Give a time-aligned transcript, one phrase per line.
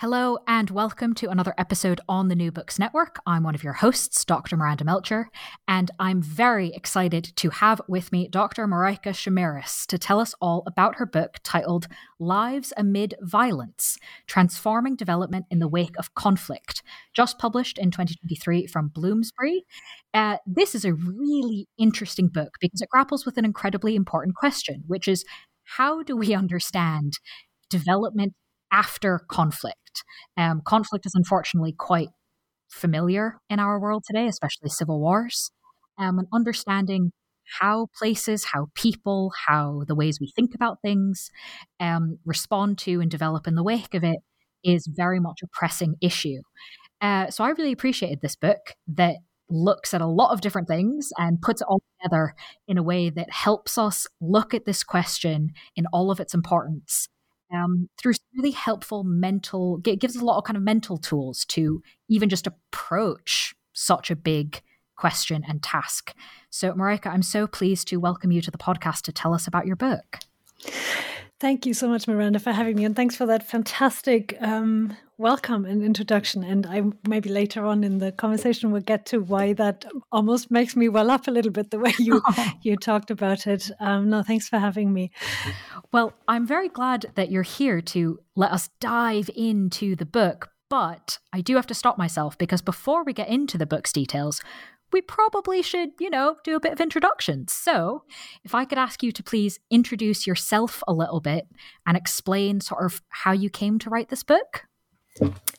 [0.00, 3.18] Hello, and welcome to another episode on the New Books Network.
[3.26, 4.56] I'm one of your hosts, Dr.
[4.56, 5.28] Miranda Melcher,
[5.66, 8.68] and I'm very excited to have with me Dr.
[8.68, 11.88] Mareike Schomerus to tell us all about her book titled
[12.20, 16.80] Lives Amid Violence Transforming Development in the Wake of Conflict,
[17.12, 19.64] just published in 2023 from Bloomsbury.
[20.14, 24.84] Uh, this is a really interesting book because it grapples with an incredibly important question,
[24.86, 25.24] which is
[25.64, 27.14] how do we understand
[27.68, 28.34] development
[28.72, 29.87] after conflict.
[30.36, 32.08] Um, conflict is unfortunately quite
[32.68, 35.50] familiar in our world today, especially civil wars.
[35.98, 37.10] Um, and understanding
[37.60, 41.30] how places, how people, how the ways we think about things
[41.80, 44.18] um, respond to and develop in the wake of it
[44.64, 46.40] is very much a pressing issue.
[47.00, 49.16] Uh, so I really appreciated this book that
[49.50, 52.34] looks at a lot of different things and puts it all together
[52.66, 57.08] in a way that helps us look at this question in all of its importance
[57.52, 61.82] um, through really helpful mental, it gives a lot of kind of mental tools to
[62.08, 64.62] even just approach such a big
[64.96, 66.14] question and task.
[66.50, 69.66] So, Mareike, I'm so pleased to welcome you to the podcast to tell us about
[69.66, 70.18] your book.
[71.40, 75.64] Thank you so much, Miranda, for having me, and thanks for that fantastic um, welcome
[75.64, 76.42] and introduction.
[76.42, 80.74] And I maybe later on in the conversation we'll get to why that almost makes
[80.74, 82.22] me well up a little bit the way you
[82.62, 83.70] you talked about it.
[83.78, 85.12] Um, no, thanks for having me.
[85.92, 90.50] Well, I'm very glad that you're here to let us dive into the book.
[90.70, 94.42] But I do have to stop myself because before we get into the book's details,
[94.92, 97.52] we probably should, you know, do a bit of introductions.
[97.52, 98.04] So,
[98.44, 101.46] if I could ask you to please introduce yourself a little bit
[101.86, 104.67] and explain sort of how you came to write this book.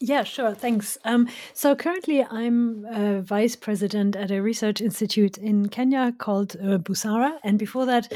[0.01, 0.53] Yeah, sure.
[0.53, 0.97] Thanks.
[1.03, 6.77] Um, so currently, I'm a vice president at a research institute in Kenya called uh,
[6.77, 8.11] Busara, and before that,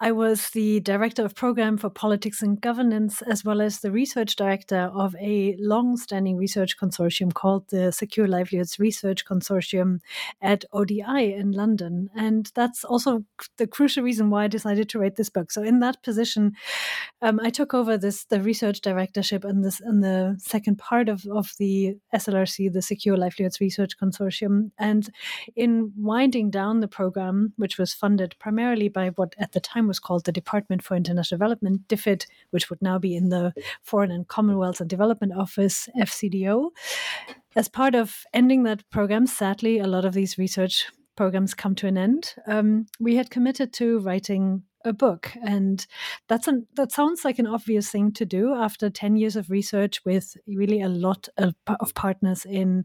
[0.00, 4.36] I was the director of program for politics and governance, as well as the research
[4.36, 10.00] director of a long-standing research consortium called the Secure Livelihoods Research Consortium
[10.40, 12.08] at ODI in London.
[12.16, 13.24] And that's also
[13.58, 15.50] the crucial reason why I decided to write this book.
[15.50, 16.54] So in that position,
[17.20, 21.26] um, I took over this the research directorship and this in the second part of,
[21.26, 24.70] of the SLRC, the Secure Livelihoods Research Consortium.
[24.78, 25.10] And
[25.56, 29.98] in winding down the program, which was funded primarily by what at the time was
[29.98, 33.52] called the Department for International Development, DFID, which would now be in the
[33.82, 36.70] Foreign and Commonwealth and Development Office, FCDO.
[37.56, 40.86] As part of ending that program, sadly, a lot of these research
[41.16, 42.34] programs come to an end.
[42.46, 45.86] Um, we had committed to writing a book and
[46.28, 50.04] that's an that sounds like an obvious thing to do after 10 years of research
[50.04, 52.84] with really a lot of, of partners in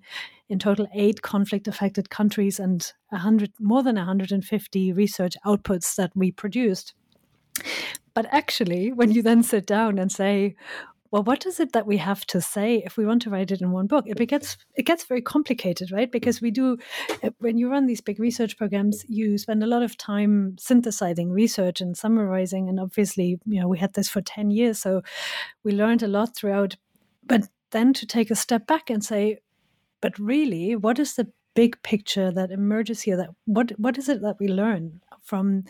[0.50, 6.32] in total eight conflict affected countries and 100 more than 150 research outputs that we
[6.32, 6.94] produced.
[8.14, 10.56] But actually when you then sit down and say
[11.14, 13.62] well what is it that we have to say if we want to write it
[13.62, 14.04] in one book?
[14.08, 16.12] It gets it gets very complicated right?
[16.12, 16.78] Because we do
[17.22, 21.30] eh, when you run these big research programs you spend a lot of time synthesizing
[21.32, 25.04] research and summarizing and obviously you know we had this for 10 years so
[25.64, 26.76] we learned a lot throughout.
[27.24, 29.38] But then to take a step back and say
[30.02, 34.22] but really what is the big picture that emerges here that what what is it
[34.24, 35.64] that we learn from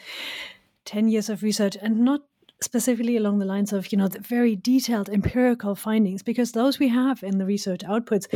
[0.85, 1.77] 10 years of research?
[1.81, 2.21] And not
[2.61, 6.87] specifically along the lines of you know the very detailed empirical findings because those we
[6.87, 8.27] have in the research outputs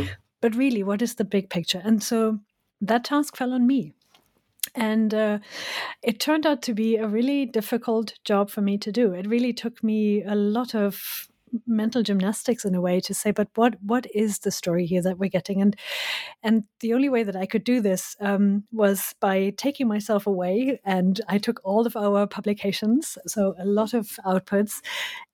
[0.42, 1.82] but really what is the big picture?
[1.84, 2.40] And so
[2.82, 3.94] that task fell on me.
[4.76, 5.40] And uh,
[6.04, 9.14] it turned out to be a really difficult job for me to do.
[9.14, 11.28] It really took me a lot of
[11.66, 15.18] mental gymnastics in a way to say but what what is the story here that
[15.18, 15.62] we're getting?
[15.62, 15.76] And
[16.44, 20.80] and the only way that i could do this um, was by taking myself away
[20.86, 24.82] and i took all of our publications so a lot of outputs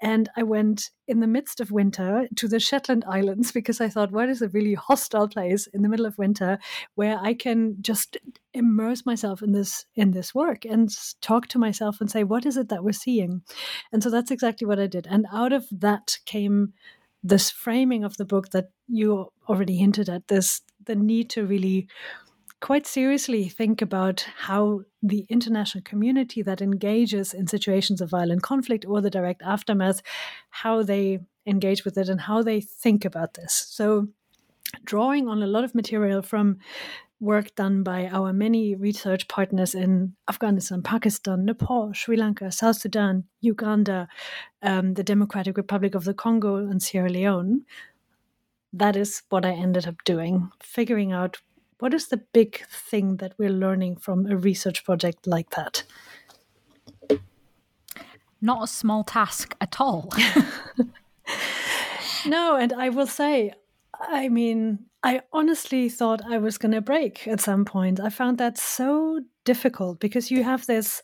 [0.01, 4.11] and i went in the midst of winter to the Shetland Islands because I thought,
[4.11, 6.59] what is a really hostile place in the middle of winter
[6.95, 8.17] where I can just
[8.53, 10.89] immerse myself in this in this work and
[11.21, 13.41] talk to myself and say, what is it that we're seeing?
[13.91, 15.07] And so that's exactly what I did.
[15.09, 16.73] And out of that came
[17.23, 21.87] this framing of the book that you already hinted at this the need to really
[22.63, 28.85] quite seriously think about how the international community that engages in situations of violent conflict
[28.87, 30.01] or the direct aftermath,
[30.49, 33.53] how they engage with it and how they think about this.
[33.69, 34.07] So,
[34.85, 36.59] drawing on a lot of material from
[37.19, 43.25] work done by our many research partners in Afghanistan, Pakistan, Nepal, Sri Lanka, South Sudan,
[43.41, 44.07] Uganda,
[44.61, 47.65] um, the Democratic Republic of the Congo, and Sierra Leone.
[48.71, 51.41] That is what I ended up doing, figuring out
[51.83, 55.83] what is the big thing that we're learning from a research project like that.
[58.41, 60.09] Not a small task at all.
[62.25, 63.51] no, and I will say,
[63.99, 67.99] I mean, I honestly thought I was going to break at some point.
[67.99, 71.01] I found that so difficult because you have this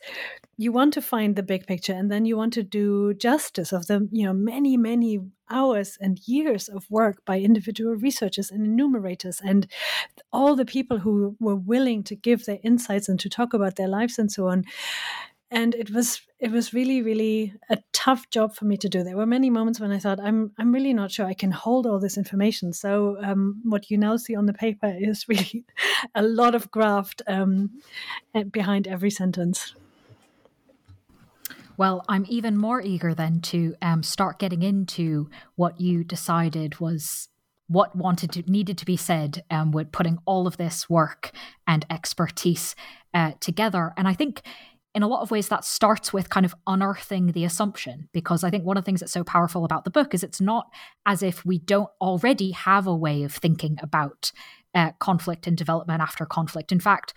[0.56, 3.88] you want to find the big picture and then you want to do justice of
[3.88, 9.42] the you know many many hours and years of work by individual researchers and enumerators
[9.44, 9.68] and
[10.32, 13.88] all the people who were willing to give their insights and to talk about their
[13.88, 14.66] lives and so on.
[15.52, 19.04] And it was it was really really a tough job for me to do.
[19.04, 21.88] There were many moments when i thought i'm i'm really not sure i can hold
[21.88, 22.72] all this information.
[22.72, 25.66] So um, what you now see on the paper is really
[26.14, 27.82] a lot of graft um,
[28.52, 29.74] behind every sentence
[31.80, 37.30] well, I'm even more eager then to um, start getting into what you decided was
[37.68, 41.32] what wanted to needed to be said um, with putting all of this work
[41.66, 42.76] and expertise
[43.14, 43.94] uh, together.
[43.96, 44.42] And I think
[44.94, 48.50] in a lot of ways that starts with kind of unearthing the assumption because i
[48.50, 50.68] think one of the things that's so powerful about the book is it's not
[51.06, 54.32] as if we don't already have a way of thinking about
[54.74, 57.14] uh, conflict and development after conflict in fact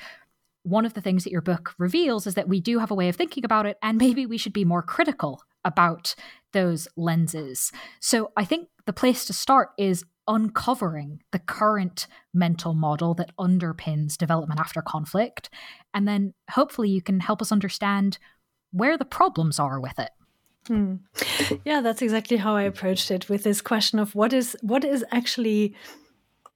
[0.62, 3.08] one of the things that your book reveals is that we do have a way
[3.08, 6.14] of thinking about it and maybe we should be more critical about
[6.52, 13.14] those lenses so i think the place to start is uncovering the current mental model
[13.14, 15.50] that underpins development after conflict.
[15.92, 18.18] And then hopefully you can help us understand
[18.70, 20.10] where the problems are with it.
[20.66, 20.96] Hmm.
[21.64, 25.04] Yeah, that's exactly how I approached it with this question of what is what is
[25.10, 25.74] actually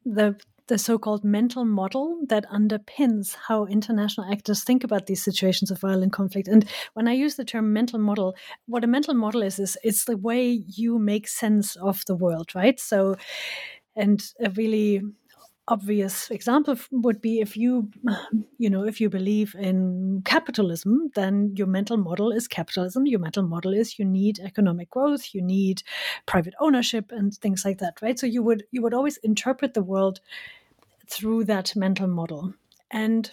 [0.05, 0.39] the
[0.69, 6.13] the so-called mental model that underpins how international actors think about these situations of violent
[6.13, 6.49] conflict.
[6.49, 8.35] And when I use the term mental model,
[8.67, 12.55] what a mental model is is it's the way you make sense of the world,
[12.55, 12.79] right?
[12.81, 13.17] So,
[13.95, 15.03] and a really
[15.69, 17.91] obvious example would be if you
[18.59, 23.43] you know if you believe in capitalism then your mental model is capitalism your mental
[23.43, 25.83] model is you need economic growth you need
[26.27, 29.83] private ownership and things like that right so you would you would always interpret the
[29.83, 30.21] world
[31.09, 32.55] through that mental model.
[32.91, 33.31] And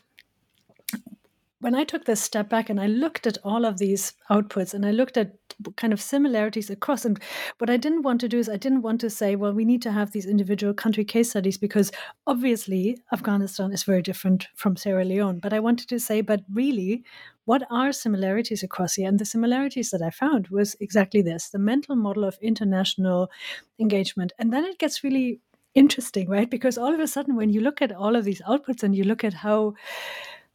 [1.63, 4.85] when I took this step back and I looked at all of these outputs and
[4.85, 5.37] I looked at
[5.77, 7.17] kind of similarities across, and
[7.59, 9.81] what I didn't want to do is I didn't want to say, well, we need
[9.83, 11.89] to have these individual country case studies because
[12.27, 15.39] obviously Afghanistan is very different from Sierra Leone.
[15.39, 17.05] But I wanted to say, but really,
[17.45, 19.07] what are similarities across here?
[19.07, 23.31] And the similarities that I found was exactly this the mental model of international
[23.79, 24.33] engagement.
[24.37, 25.39] And then it gets really
[25.75, 26.49] interesting, right?
[26.49, 29.03] Because all of a sudden, when you look at all of these outputs and you
[29.03, 29.73] look at how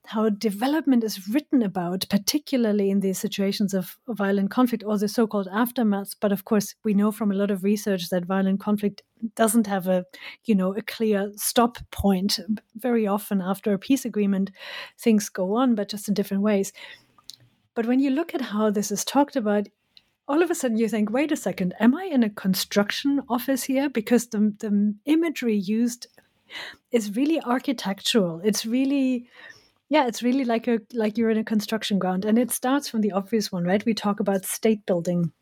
[0.09, 5.49] how development is written about, particularly in these situations of violent conflict or the so-called
[5.49, 6.17] aftermaths.
[6.19, 9.03] But of course, we know from a lot of research that violent conflict
[9.37, 10.07] doesn't have a,
[10.45, 12.41] you know, a clear stop point.
[12.77, 14.51] Very often, after a peace agreement,
[14.99, 16.73] things go on, but just in different ways.
[17.75, 19.69] But when you look at how this is talked about,
[20.29, 23.65] all of a sudden you think, wait a second, am I in a construction office
[23.65, 23.89] here?
[23.89, 26.07] Because the, the imagery used
[26.93, 28.41] is really architectural.
[28.45, 29.27] It's really,
[29.89, 32.25] yeah, it's really like a like you're in a construction ground.
[32.25, 33.85] And it starts from the obvious one, right?
[33.85, 35.33] We talk about state building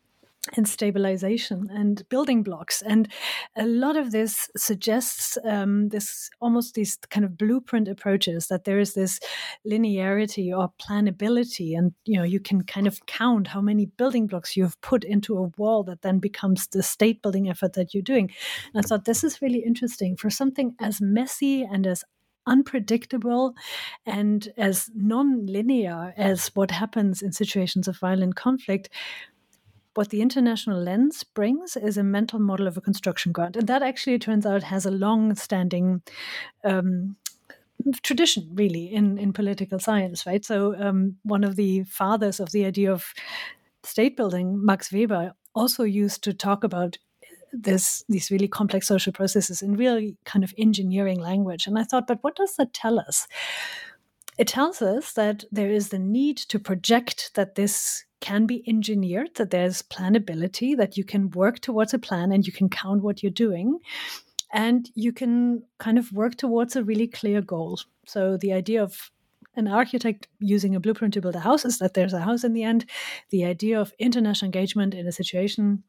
[0.55, 2.81] and stabilization and building blocks.
[2.81, 3.07] And
[3.55, 8.79] a lot of this suggests um, this almost these kind of blueprint approaches that there
[8.79, 9.19] is this
[9.67, 14.55] linearity or planability, and you know you can kind of count how many building blocks
[14.55, 18.03] you have put into a wall that then becomes the state building effort that you're
[18.03, 18.31] doing.
[18.73, 22.03] And I thought this is really interesting for something as messy and as
[22.47, 23.53] unpredictable
[24.05, 28.89] and as non-linear as what happens in situations of violent conflict
[29.97, 33.57] what the international lens brings is a mental model of a construction ground.
[33.57, 36.03] And that actually turns out has a long standing
[36.63, 37.15] um,
[38.03, 40.45] tradition, really, in, in political science, right?
[40.45, 43.11] So, um, one of the fathers of the idea of
[43.83, 46.99] state building, Max Weber, also used to talk about
[47.51, 51.65] this these really complex social processes in really kind of engineering language.
[51.65, 53.27] And I thought, but what does that tell us?
[54.37, 59.35] It tells us that there is the need to project that this can be engineered,
[59.35, 63.21] that there's planability, that you can work towards a plan and you can count what
[63.21, 63.79] you're doing.
[64.53, 67.79] And you can kind of work towards a really clear goal.
[68.05, 69.11] So the idea of
[69.55, 72.53] an architect using a blueprint to build a house is that there's a house in
[72.53, 72.85] the end.
[73.29, 75.83] The idea of international engagement in a situation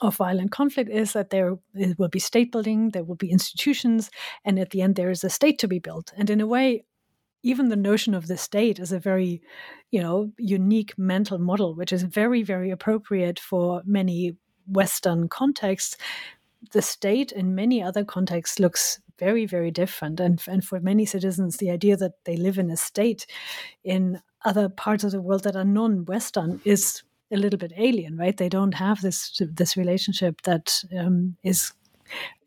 [0.00, 1.56] of violent conflict is that there
[1.96, 4.10] will be state building, there will be institutions,
[4.44, 6.12] and at the end there is a state to be built.
[6.16, 6.84] And in a way,
[7.44, 9.42] even the notion of the state is a very,
[9.90, 14.34] you know, unique mental model, which is very, very appropriate for many
[14.66, 15.96] Western contexts.
[16.72, 20.20] The state in many other contexts looks very, very different.
[20.20, 23.26] And, and for many citizens, the idea that they live in a state
[23.84, 28.16] in other parts of the world that are non Western is a little bit alien,
[28.16, 28.36] right?
[28.36, 31.72] They don't have this this relationship that um, is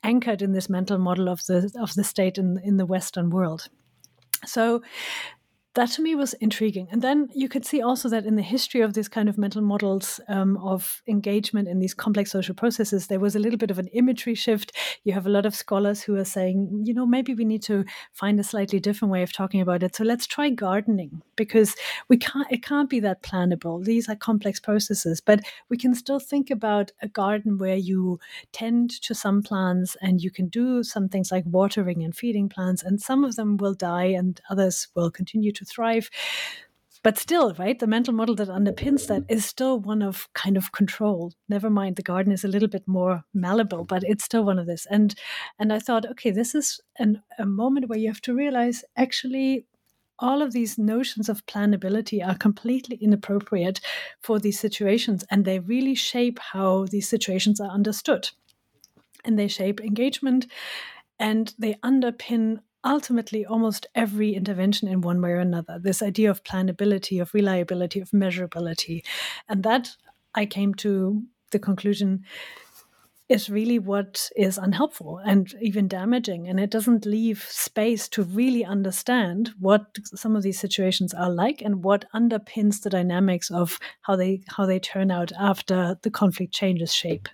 [0.03, 3.69] anchored in this mental model of the of the state in in the Western world.
[4.45, 4.81] So
[5.77, 6.87] that to me was intriguing.
[6.91, 9.61] And then you could see also that in the history of these kind of mental
[9.61, 13.77] models um, of engagement in these complex social processes, there was a little bit of
[13.77, 14.75] an imagery shift.
[15.03, 17.85] You have a lot of scholars who are saying, you know, maybe we need to
[18.11, 19.95] find a slightly different way of talking about it.
[19.95, 21.75] So let's try gardening because
[22.09, 22.47] we can't.
[22.49, 23.85] It can't be that plannable.
[23.85, 28.19] These are complex processes, but we can still think about a garden where you
[28.51, 32.81] tend to some plants and you can do some things like watering and feeding plants,
[32.81, 36.09] and some of them will die and others will continue to thrive.
[37.03, 40.71] But still, right, the mental model that underpins that is still one of kind of
[40.71, 41.31] control.
[41.47, 44.65] Never mind, the garden is a little bit more malleable, but it's still one of
[44.65, 44.85] this.
[44.89, 45.15] And
[45.59, 49.65] and I thought, okay, this is an, a moment where you have to realize actually
[50.19, 53.79] all of these notions of planability are completely inappropriate
[54.21, 58.29] for these situations and they really shape how these situations are understood
[59.23, 60.47] and they shape engagement
[61.19, 65.79] and they underpin ultimately almost every intervention in one way or another.
[65.79, 69.03] This idea of planability, of reliability, of measurability.
[69.49, 69.95] And that
[70.35, 72.23] I came to the conclusion
[73.29, 76.47] is really what is unhelpful and even damaging.
[76.47, 81.61] And it doesn't leave space to really understand what some of these situations are like
[81.61, 86.53] and what underpins the dynamics of how they how they turn out after the conflict
[86.53, 87.27] changes shape.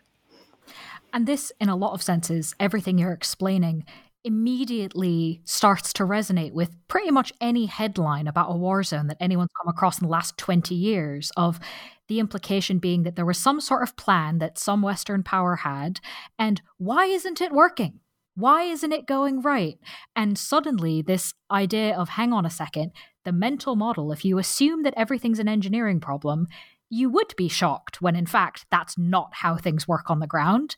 [1.14, 3.86] And this, in a lot of senses, everything you're explaining
[4.24, 9.51] immediately starts to resonate with pretty much any headline about a war zone that anyone's
[9.62, 11.60] come across in the last 20 years of
[12.08, 16.00] the implication being that there was some sort of plan that some western power had
[16.38, 18.00] and why isn't it working?
[18.36, 19.77] Why isn't it going right?
[20.15, 22.92] And suddenly this idea of hang on a second
[23.25, 26.48] the mental model if you assume that everything's an engineering problem
[26.89, 30.75] you would be shocked when in fact that's not how things work on the ground.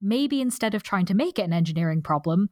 [0.00, 2.48] Maybe instead of trying to make it an engineering problem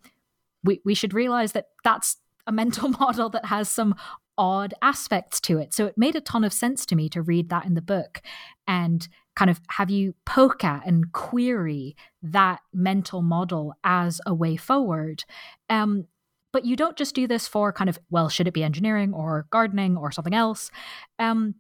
[0.69, 3.95] we, we should realize that that's a mental model that has some
[4.37, 5.75] odd aspects to it.
[5.75, 8.21] So it made a ton of sense to me to read that in the book
[8.69, 14.57] and kind of have you poke at and query that mental model as a way
[14.57, 15.25] forward.
[15.71, 16.07] Um,
[16.53, 19.47] but you don't just do this for kind of, well, should it be engineering or
[19.51, 20.71] gardening or something else?
[21.19, 21.57] Um,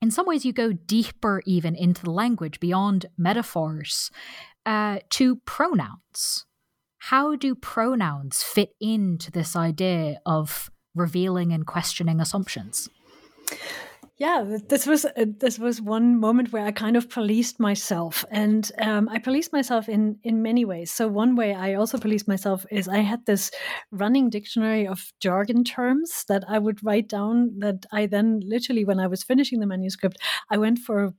[0.00, 4.10] in some ways, you go deeper even into the language beyond metaphors
[4.66, 6.46] uh, to pronouns
[7.08, 12.88] how do pronouns fit into this idea of revealing and questioning assumptions?
[14.18, 18.70] Yeah, this was uh, this was one moment where I kind of policed myself, and
[18.78, 20.92] um, I policed myself in in many ways.
[20.92, 23.50] So one way I also policed myself is I had this
[23.90, 27.58] running dictionary of jargon terms that I would write down.
[27.58, 30.18] That I then literally, when I was finishing the manuscript,
[30.50, 31.14] I went for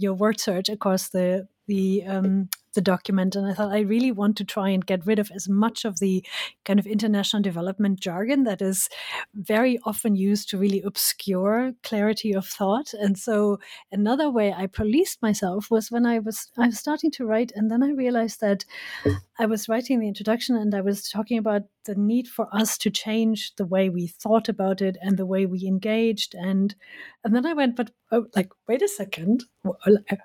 [0.00, 4.36] your word search across the the um, the document and i thought i really want
[4.36, 6.24] to try and get rid of as much of the
[6.64, 8.88] kind of international development jargon that is
[9.34, 12.92] very often used to really obscure clarity of thought.
[12.94, 13.58] And so
[13.92, 17.70] another way i policed myself was when i was i was starting to write and
[17.70, 18.64] then i realized that
[19.38, 22.90] i was writing the introduction and i was talking about the need for us to
[22.90, 26.74] change the way we thought about it and the way we engaged and
[27.24, 29.44] and then i went but oh, like wait a second.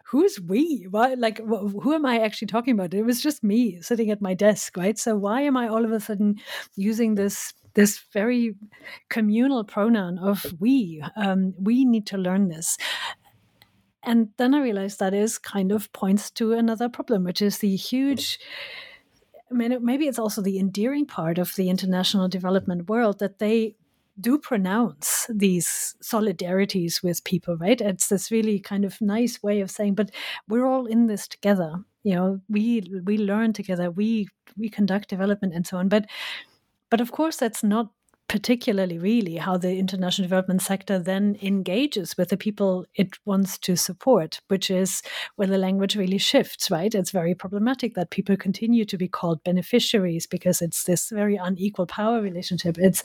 [0.05, 0.87] Who's we?
[0.89, 4.33] Why like who am i actually talking about it was just me sitting at my
[4.33, 6.35] desk right so why am i all of a sudden
[6.75, 8.55] using this this very
[9.09, 12.77] communal pronoun of we um, we need to learn this
[14.03, 17.75] and then i realized that is kind of points to another problem which is the
[17.75, 18.39] huge
[19.51, 23.75] I mean, maybe it's also the endearing part of the international development world that they
[24.19, 27.79] do pronounce these solidarities with people, right?
[27.79, 30.11] It's this really kind of nice way of saying, but
[30.47, 31.83] we're all in this together.
[32.05, 35.89] You know, we we learn together, we we conduct development and so on.
[35.89, 36.05] But
[36.91, 37.89] but of course that's not
[38.27, 43.75] particularly really how the international development sector then engages with the people it wants to
[43.75, 45.01] support, which is
[45.35, 46.95] where the language really shifts, right?
[46.95, 51.85] It's very problematic that people continue to be called beneficiaries because it's this very unequal
[51.85, 52.77] power relationship.
[52.79, 53.03] It's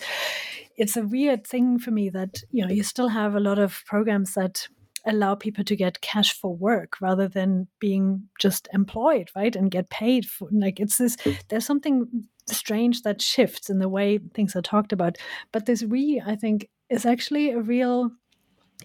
[0.76, 3.82] it's a weird thing for me that, you know, you still have a lot of
[3.86, 4.68] programs that
[5.06, 9.54] allow people to get cash for work rather than being just employed, right?
[9.54, 11.16] And get paid for like it's this
[11.48, 15.16] there's something strange that shifts in the way things are talked about.
[15.52, 18.10] But this we, I think, is actually a real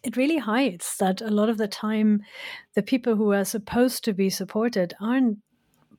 [0.04, 2.22] it really hides that a lot of the time
[2.76, 5.40] the people who are supposed to be supported aren't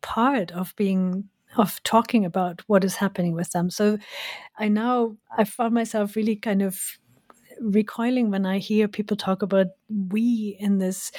[0.02, 1.24] part of being
[1.56, 3.96] of talking about what is happening with them so
[4.58, 6.98] i now i found myself really kind of
[7.60, 9.68] recoiling when i hear people talk about
[10.08, 11.12] we in this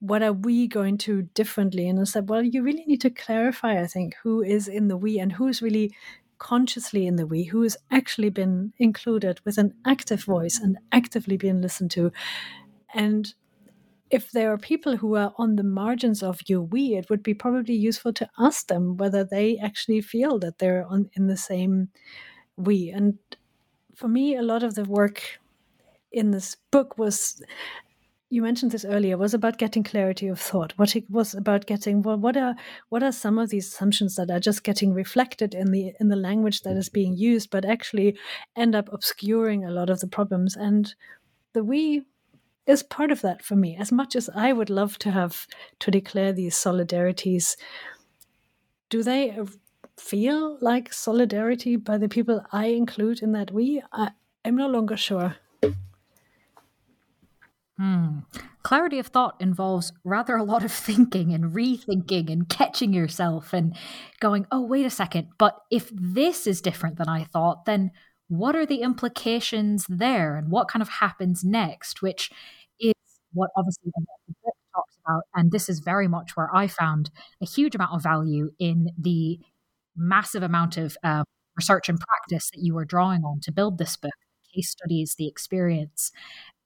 [0.00, 3.80] what are we going to differently and i said well you really need to clarify
[3.80, 5.92] i think who is in the we and who's really
[6.38, 11.36] consciously in the we, who has actually been included with an active voice and actively
[11.36, 12.12] being listened to.
[12.94, 13.32] And
[14.10, 17.34] if there are people who are on the margins of your we, it would be
[17.34, 21.88] probably useful to ask them whether they actually feel that they're on in the same
[22.56, 22.90] we.
[22.90, 23.18] And
[23.94, 25.40] for me, a lot of the work
[26.16, 27.42] in this book was
[28.28, 30.72] you mentioned this earlier was about getting clarity of thought.
[30.76, 32.56] What it was about getting well what are
[32.88, 36.16] what are some of these assumptions that are just getting reflected in the in the
[36.16, 38.16] language that is being used but actually
[38.56, 40.56] end up obscuring a lot of the problems?
[40.56, 40.92] And
[41.52, 42.02] the we
[42.66, 43.76] is part of that for me.
[43.78, 45.46] As much as i would love to have
[45.80, 47.56] to declare these solidarities
[48.88, 49.38] do they
[49.98, 53.82] feel like solidarity by the people i include in that we?
[53.92, 54.10] I,
[54.44, 55.36] i'm no longer sure
[57.78, 58.20] Hmm.
[58.62, 63.76] Clarity of thought involves rather a lot of thinking and rethinking and catching yourself and
[64.20, 67.90] going, oh, wait a second, but if this is different than I thought, then
[68.28, 72.02] what are the implications there and what kind of happens next?
[72.02, 72.30] Which
[72.80, 72.94] is
[73.32, 75.22] what obviously the book talks about.
[75.34, 77.10] And this is very much where I found
[77.42, 79.38] a huge amount of value in the
[79.96, 81.24] massive amount of uh,
[81.56, 84.12] research and practice that you were drawing on to build this book
[84.56, 86.12] case studies, the experience,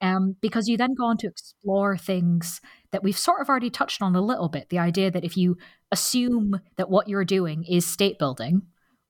[0.01, 4.01] um, because you then go on to explore things that we've sort of already touched
[4.01, 4.69] on a little bit.
[4.69, 5.57] The idea that if you
[5.91, 8.63] assume that what you're doing is state building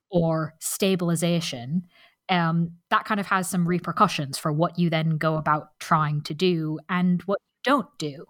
[0.09, 1.83] or stabilization,
[2.29, 6.33] um, that kind of has some repercussions for what you then go about trying to
[6.33, 8.25] do and what you don't do.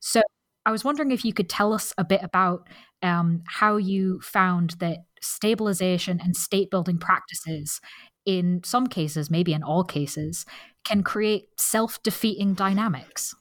[0.00, 0.22] So
[0.64, 2.68] I was wondering if you could tell us a bit about
[3.02, 7.80] um, how you found that stabilization and state building practices
[8.28, 10.44] in some cases, maybe in all cases,
[10.84, 13.34] can create self defeating dynamics.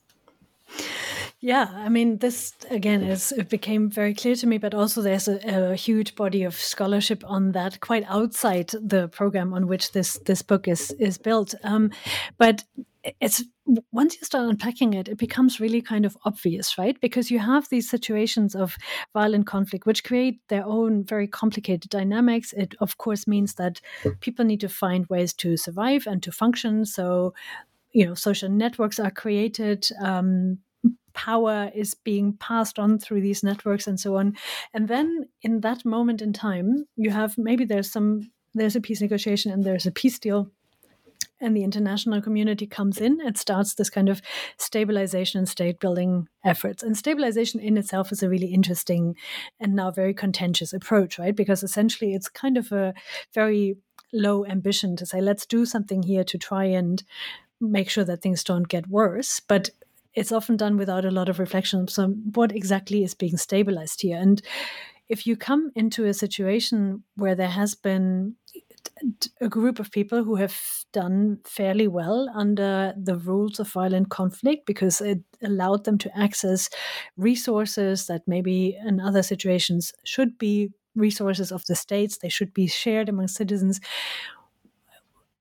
[1.39, 5.28] Yeah, I mean, this again is it became very clear to me, but also there's
[5.28, 10.17] a, a, huge body of scholarship on that, quite outside the program on which this
[10.26, 11.54] this book is is built.
[11.63, 11.91] Um,
[12.39, 12.63] but
[13.21, 13.43] it's
[13.91, 17.00] once you start unpacking it, it becomes really kind of obvious, right?
[17.02, 18.76] Because you have these situations of
[19.13, 22.52] violent conflict, which create their own very complicated dynamics.
[22.54, 23.80] It, of course, means that
[24.21, 26.86] people need to find ways to survive and to function.
[26.86, 27.36] So,
[27.91, 29.88] you know, social networks are created.
[30.02, 30.60] Um,
[31.18, 34.38] power is being passed on through these networks and so on.
[34.72, 39.02] And then in that moment in time, you have maybe there's some there's a peace
[39.02, 40.52] negotiation and there's a peace deal
[41.40, 44.22] and the international community comes in and starts this kind of
[44.58, 46.82] stabilization and state building efforts.
[46.82, 49.16] And stabilization in itself is a really interesting
[49.60, 51.36] and now very contentious approach, right?
[51.36, 52.94] Because essentially it's kind of a
[53.34, 53.78] very
[54.14, 57.04] low ambition to say, let's do something here to try and
[57.60, 59.40] make sure that things don't get worse.
[59.40, 59.70] But
[60.18, 64.18] it's often done without a lot of reflection So, what exactly is being stabilized here.
[64.18, 64.42] And
[65.10, 68.36] if you come into a situation where there has been
[69.42, 70.58] a group of people who have
[70.92, 76.70] done fairly well under the rules of violent conflict because it allowed them to access
[77.16, 82.66] resources that maybe in other situations should be resources of the states, they should be
[82.66, 83.80] shared among citizens.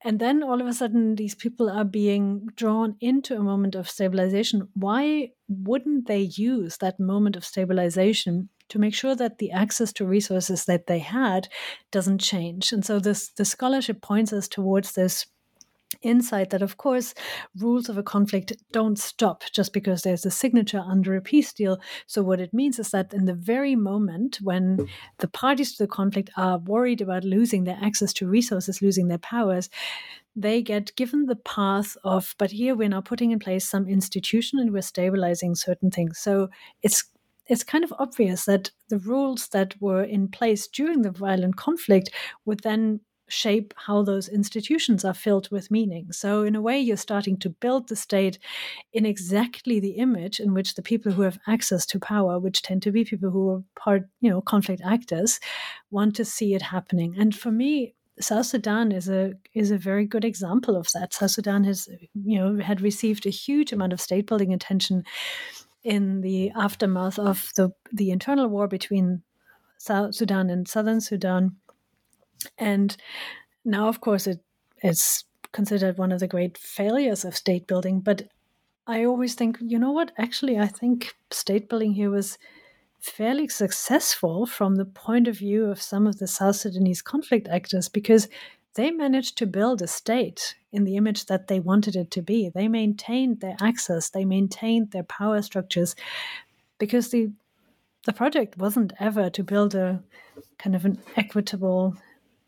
[0.07, 3.91] And then all of a sudden, these people are being drawn into a moment of
[3.91, 4.69] stabilization.
[4.75, 10.07] Why wouldn't they use that moment of stabilization to make sure that the access to
[10.07, 11.49] resources that they had
[11.91, 12.73] doesn't change.
[12.73, 15.27] And so this the scholarship points us towards this
[16.03, 17.15] insight that of course
[17.59, 21.79] rules of a conflict don't stop just because there's a signature under a peace deal.
[22.07, 25.89] So what it means is that in the very moment when the parties to the
[25.89, 29.71] conflict are worried about losing their access to resources losing their powers
[30.37, 34.59] they get given the path of but here we're now putting in place some institution
[34.59, 36.19] and we're stabilizing certain things.
[36.19, 36.49] So
[36.83, 37.05] it's
[37.49, 42.11] it's kind of obvious that the rules that were in place during the violent conflict
[42.45, 46.13] would then shape how those institutions are filled with meaning.
[46.13, 48.39] So, in a way, you're starting to build the state
[48.93, 52.83] in exactly the image in which the people who have access to power, which tend
[52.83, 55.41] to be people who are part, you know, conflict actors,
[55.91, 57.15] want to see it happening.
[57.19, 61.13] And for me, South Sudan is a is a very good example of that.
[61.13, 65.05] South Sudan has, you know, had received a huge amount of state building attention
[65.85, 69.23] in the aftermath of the the internal war between
[69.79, 71.57] South Sudan and Southern Sudan,
[72.59, 72.97] and
[73.65, 74.41] now, of course, it
[74.83, 78.01] is considered one of the great failures of state building.
[78.01, 78.29] But
[78.87, 80.13] I always think, you know what?
[80.19, 82.39] Actually, I think state building here was
[83.01, 87.89] fairly successful from the point of view of some of the South Sudanese conflict actors
[87.89, 88.29] because
[88.75, 92.51] they managed to build a state in the image that they wanted it to be.
[92.51, 95.97] They maintained their access, they maintained their power structures
[96.79, 97.31] because the
[98.05, 100.01] the project wasn't ever to build a
[100.59, 101.97] kind of an equitable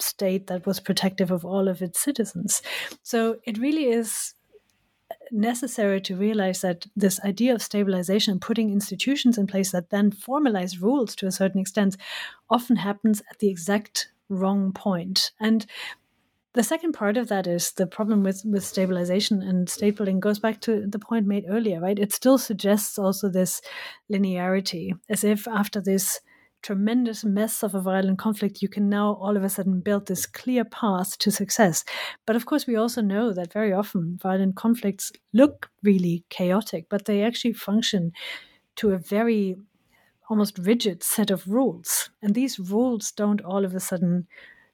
[0.00, 2.62] state that was protective of all of its citizens.
[3.02, 4.34] So it really is
[5.30, 10.10] necessary to realize that this idea of stabilization and putting institutions in place that then
[10.10, 11.96] formalize rules to a certain extent
[12.50, 15.32] often happens at the exact wrong point.
[15.40, 15.66] And
[16.54, 20.38] the second part of that is the problem with, with stabilization and state building goes
[20.38, 21.98] back to the point made earlier, right?
[21.98, 23.60] It still suggests also this
[24.10, 26.20] linearity, as if after this
[26.62, 30.26] tremendous mess of a violent conflict, you can now all of a sudden build this
[30.26, 31.84] clear path to success.
[32.26, 37.04] But of course, we also know that very often violent conflicts look really chaotic, but
[37.04, 38.12] they actually function
[38.76, 39.56] to a very
[40.30, 42.10] almost rigid set of rules.
[42.22, 44.26] And these rules don't all of a sudden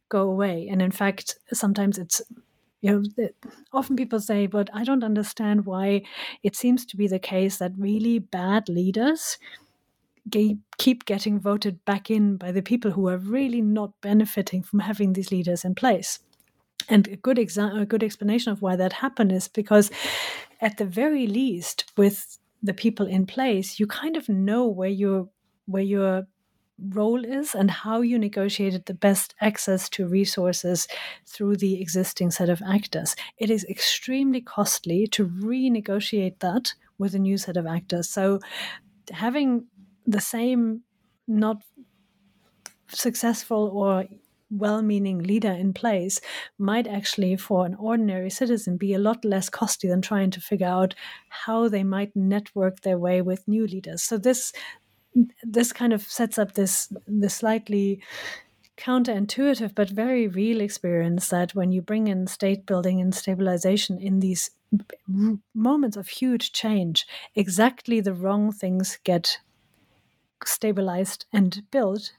[0.09, 0.69] go away.
[0.71, 2.23] And in fact, sometimes it's
[2.81, 3.29] you know,
[3.73, 6.03] often people say, but I don't understand why
[6.43, 9.39] it seems to be the case that really bad leaders
[10.79, 15.13] keep getting voted back in by the people who are really not benefiting from having
[15.13, 16.19] these leaders in place.
[16.89, 19.91] And a good exa- a good explanation of why that happened is because,
[20.61, 25.29] at the very least, with the people in place, you kind of know where your
[25.67, 26.27] where your
[26.79, 30.89] role is and how you negotiated the best access to resources
[31.27, 33.15] through the existing set of actors.
[33.39, 38.11] It is extremely costly to renegotiate that with a new set of actors.
[38.11, 38.41] So
[39.11, 39.67] having
[40.07, 40.83] the same
[41.27, 41.63] not
[42.89, 44.05] successful or
[44.51, 46.21] well meaning leader in place
[46.59, 50.67] might actually, for an ordinary citizen, be a lot less costly than trying to figure
[50.67, 50.95] out
[51.29, 54.03] how they might network their way with new leaders.
[54.03, 54.53] So, this
[55.43, 58.03] this kind of sets up this this slightly
[58.77, 64.21] counterintuitive but very real experience that when you bring in state building and stabilization in
[64.21, 64.51] these
[65.55, 69.39] moments of huge change exactly the wrong things get
[70.47, 72.13] stabilized and built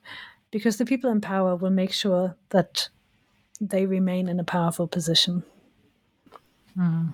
[0.51, 2.89] because the people in power will make sure that
[3.59, 5.43] they remain in a powerful position.
[6.77, 7.13] Mm.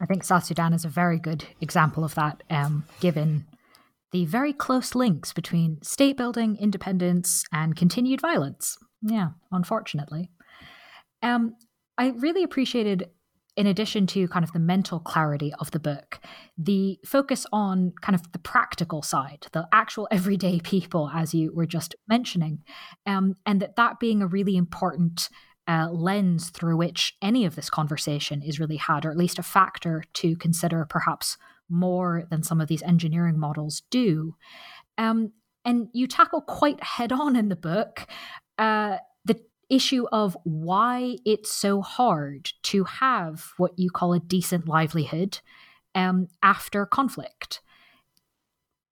[0.00, 3.46] I think South Sudan is a very good example of that, um, given
[4.12, 8.76] the very close links between state building, independence, and continued violence.
[9.02, 10.30] Yeah, unfortunately.
[11.22, 11.56] Um,
[11.96, 13.08] I really appreciated
[13.56, 16.20] in addition to kind of the mental clarity of the book,
[16.58, 21.66] the focus on kind of the practical side, the actual everyday people, as you were
[21.66, 22.62] just mentioning,
[23.06, 25.28] um, and that that being a really important
[25.66, 29.42] uh, lens through which any of this conversation is really had, or at least a
[29.42, 31.38] factor to consider perhaps
[31.70, 34.34] more than some of these engineering models do.
[34.98, 35.32] Um,
[35.64, 38.06] and you tackle quite head on in the book
[38.58, 38.98] uh,
[39.74, 45.40] issue of why it's so hard to have what you call a decent livelihood
[45.94, 47.60] um, after conflict.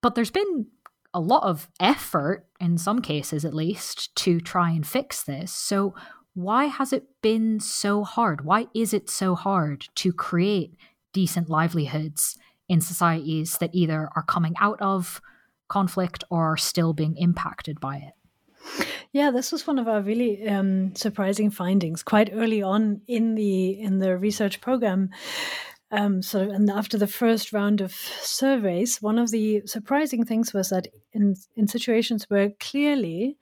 [0.01, 0.66] But there's been
[1.14, 5.53] a lot of effort, in some cases at least, to try and fix this.
[5.53, 5.95] So,
[6.35, 8.45] why has it been so hard?
[8.45, 10.75] Why is it so hard to create
[11.12, 12.38] decent livelihoods
[12.71, 15.21] in societies that either are coming out of
[15.68, 18.14] conflict or are still being impacted by it?
[19.12, 23.79] Yeah, this was one of our really um, surprising findings quite early on in the
[23.81, 25.11] in the research program.
[25.90, 30.55] Um, sort of, and after the first round of surveys, one of the surprising things
[30.55, 33.37] was that in in situations where clearly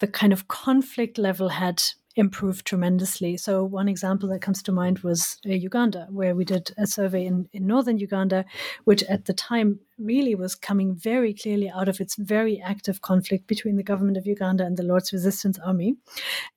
[0.00, 1.80] the kind of conflict level had
[2.16, 3.36] improved tremendously.
[3.36, 7.24] So one example that comes to mind was uh, Uganda, where we did a survey
[7.24, 8.44] in, in northern Uganda,
[8.84, 13.46] which at the time really was coming very clearly out of its very active conflict
[13.46, 15.96] between the government of Uganda and the Lord's Resistance Army.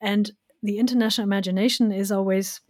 [0.01, 2.61] And the international imagination is always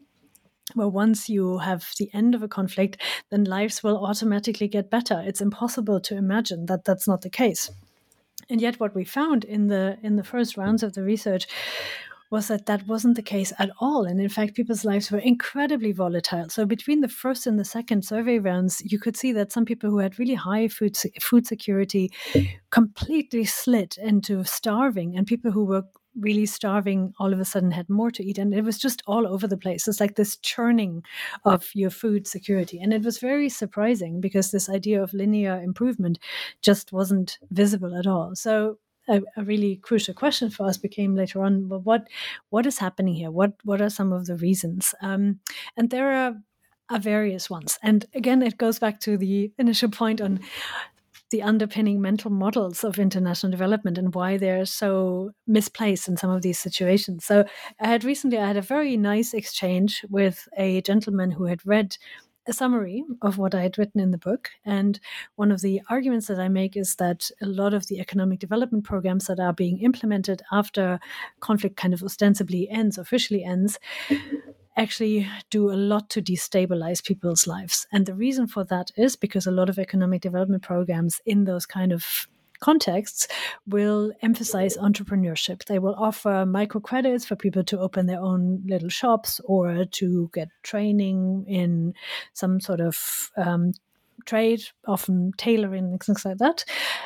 [0.74, 2.98] well, once you have the end of a conflict,
[3.30, 5.24] then lives will automatically get better.
[5.24, 7.70] It's impossible to imagine that that's not the case.
[8.50, 11.48] And yet, what we found in the in the first rounds of the research
[12.36, 14.04] was that that wasn't the case at all.
[14.04, 16.50] And in fact, people's lives were incredibly volatile.
[16.50, 19.90] So between the first and the second survey rounds, you could see that some people
[19.90, 22.12] who had really high food food security
[22.72, 25.84] completely slid into starving, and people who were
[26.18, 29.28] really starving all of a sudden had more to eat and it was just all
[29.28, 31.04] over the place it's like this churning
[31.44, 36.18] of your food security and it was very surprising because this idea of linear improvement
[36.62, 41.42] just wasn't visible at all so a, a, really crucial question for us became later
[41.44, 42.08] on well, what
[42.50, 43.32] what is happening here?
[43.32, 44.94] What what are some of the reasons?
[45.02, 45.40] Um,
[45.78, 46.36] and there are,
[46.90, 47.78] are various ones.
[47.82, 50.40] And again it goes back to the initial point on
[51.32, 56.42] the underpinning mental models of international development and why they're so misplaced in some of
[56.42, 57.26] these situations.
[57.26, 57.46] So
[57.80, 61.98] I had recently I had a very nice exchange with a gentleman who had read
[62.48, 64.52] a summary of what I had written in the book.
[64.64, 65.00] And
[65.36, 68.84] one of the arguments that I make is that a lot of the economic development
[68.84, 71.00] programs that are being implemented after
[71.40, 73.80] conflict kind of ostensibly ends, officially ends,
[74.78, 77.88] actually do a lot to destabilize people's lives.
[77.92, 81.66] And the reason for that is because a lot of economic development programs in those
[81.66, 82.28] kind of
[82.66, 83.28] contexts
[83.68, 85.64] will emphasize entrepreneurship.
[85.66, 90.50] They will offer microcredits for people to open their own little shops or to get
[90.64, 91.94] training in
[92.34, 93.72] some sort of um,
[94.26, 96.66] trade, often tailoring and things like that.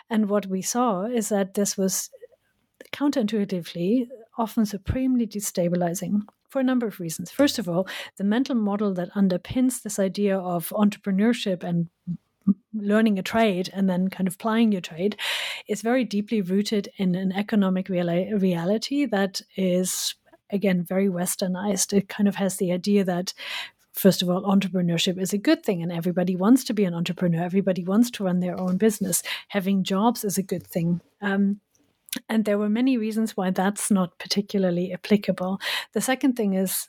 [0.09, 2.09] And what we saw is that this was
[2.93, 7.29] counterintuitively often supremely destabilizing for a number of reasons.
[7.31, 7.85] First of all,
[8.17, 11.89] the mental model that underpins this idea of entrepreneurship and
[12.73, 15.15] learning a trade and then kind of plying your trade
[15.67, 20.15] is very deeply rooted in an economic reali- reality that is
[20.51, 23.33] again very westernized it kind of has the idea that
[23.99, 27.43] first of all, entrepreneurship is a good thing and everybody wants to be an entrepreneur.
[27.43, 29.21] Everybody wants to run their own business.
[29.49, 31.01] Having jobs is a good thing.
[31.21, 31.59] Um,
[32.27, 35.59] and there were many reasons why that's not particularly applicable.
[35.93, 36.87] The second thing is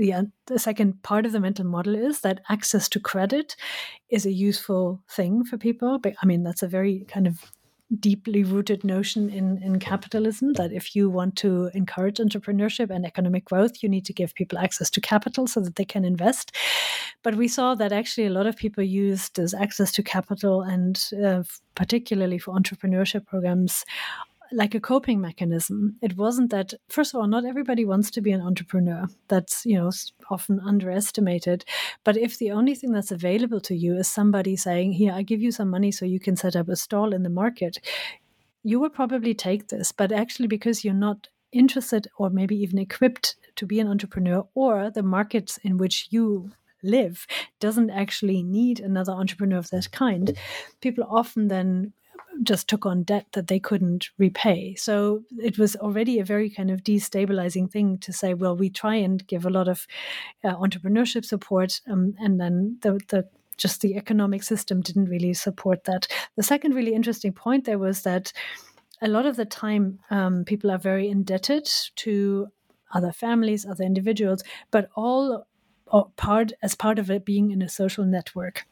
[0.00, 3.56] uh, the second part of the mental model is that access to credit
[4.08, 5.98] is a useful thing for people.
[5.98, 7.52] But I mean, that's a very kind of
[7.98, 13.44] deeply rooted notion in, in capitalism that if you want to encourage entrepreneurship and economic
[13.44, 16.54] growth, you need to give people access to capital so that they can invest.
[17.22, 21.02] But we saw that actually a lot of people used this access to capital and
[21.24, 21.42] uh,
[21.74, 23.84] particularly for entrepreneurship programs
[24.52, 25.96] like a coping mechanism.
[26.02, 29.06] It wasn't that, first of all, not everybody wants to be an entrepreneur.
[29.28, 29.90] That's, you know,
[30.30, 31.64] often underestimated.
[32.04, 35.40] But if the only thing that's available to you is somebody saying, here, I give
[35.40, 37.78] you some money so you can set up a stall in the market,
[38.62, 39.92] you will probably take this.
[39.92, 44.90] But actually, because you're not interested or maybe even equipped to be an entrepreneur, or
[44.90, 46.50] the markets in which you
[46.82, 47.26] live
[47.58, 50.36] doesn't actually need another entrepreneur of that kind,
[50.80, 51.92] people often then
[52.42, 54.74] just took on debt that they couldn't repay.
[54.76, 58.94] So it was already a very kind of destabilizing thing to say, well, we try
[58.96, 59.86] and give a lot of
[60.44, 65.84] uh, entrepreneurship support, um, and then the, the just the economic system didn't really support
[65.84, 66.06] that.
[66.36, 68.32] The second really interesting point there was that
[69.02, 72.48] a lot of the time um, people are very indebted to
[72.92, 75.46] other families, other individuals, but all
[76.16, 78.66] part as part of it being in a social network.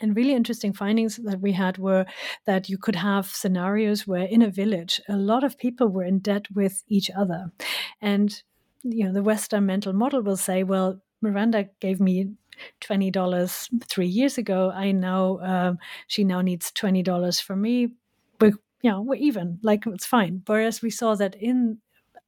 [0.00, 2.04] And really interesting findings that we had were
[2.46, 6.18] that you could have scenarios where in a village, a lot of people were in
[6.18, 7.52] debt with each other.
[8.00, 8.42] And,
[8.82, 12.34] you know, the Western mental model will say, well, Miranda gave me
[12.80, 14.70] twenty dollars three years ago.
[14.70, 17.94] I now um, she now needs twenty dollars from me.
[18.40, 19.58] We're you know we're even.
[19.62, 20.42] Like it's fine.
[20.46, 21.78] Whereas we saw that in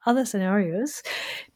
[0.07, 1.03] other scenarios,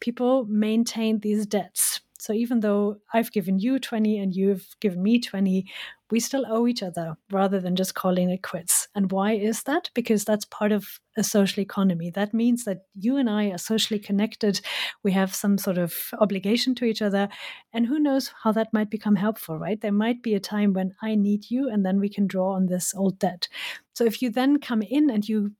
[0.00, 5.18] people maintained these debts so even though I've given you 20 and you've given me
[5.18, 5.64] 20,
[6.10, 8.88] we still owe each other rather than just calling it quits.
[8.94, 9.90] And why is that?
[9.94, 12.10] Because that's part of a social economy.
[12.10, 14.60] That means that you and I are socially connected.
[15.02, 17.28] We have some sort of obligation to each other.
[17.72, 19.80] And who knows how that might become helpful, right?
[19.80, 22.66] There might be a time when I need you and then we can draw on
[22.66, 23.48] this old debt.
[23.94, 25.52] So if you then come in and you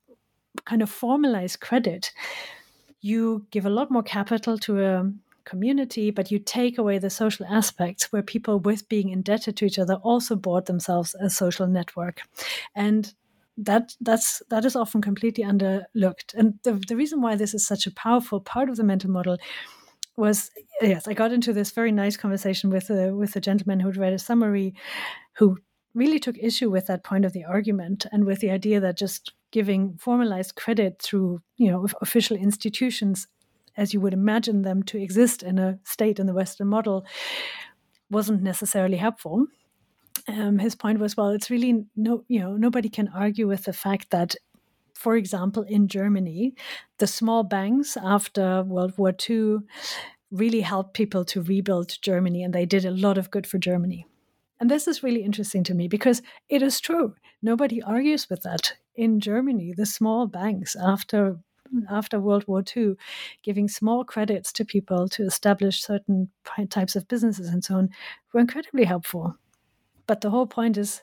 [0.67, 2.13] kind of formalize credit,
[3.01, 5.13] you give a lot more capital to a
[5.45, 9.79] community, but you take away the social aspects where people, with being indebted to each
[9.79, 12.23] other, also board themselves a social network.
[12.75, 13.13] And
[13.57, 16.35] that that's that is often completely underlooked.
[16.35, 19.37] And the, the reason why this is such a powerful part of the mental model
[20.17, 20.51] was
[20.81, 24.13] yes, I got into this very nice conversation with a with a gentleman who'd read
[24.13, 24.75] a summary
[25.35, 25.59] who
[25.95, 29.33] really took issue with that point of the argument and with the idea that just
[29.51, 33.27] giving formalized credit through you know official institutions
[33.81, 37.07] as you would imagine them to exist in a state in the Western model,
[38.11, 39.47] wasn't necessarily helpful.
[40.29, 43.73] Um, his point was, well, it's really no, you know, nobody can argue with the
[43.73, 44.35] fact that
[44.95, 46.55] for example, in Germany,
[46.99, 49.61] the small banks after World War II
[50.31, 54.07] really helped people to rebuild Germany, and they did a lot of good for Germany.
[54.61, 57.15] And this is really interesting to me because it is true.
[57.41, 58.75] Nobody argues with that.
[58.95, 61.39] In Germany, the small banks after
[61.91, 62.95] after World War II,
[63.43, 66.31] giving small credits to people to establish certain
[66.69, 67.91] types of businesses and so on,
[68.33, 69.37] were incredibly helpful.
[70.07, 71.03] But the whole point is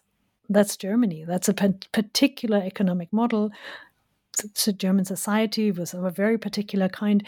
[0.50, 1.26] that's Germany.
[1.28, 3.52] That's a particular economic model.
[4.68, 7.26] A German society was of a very particular kind.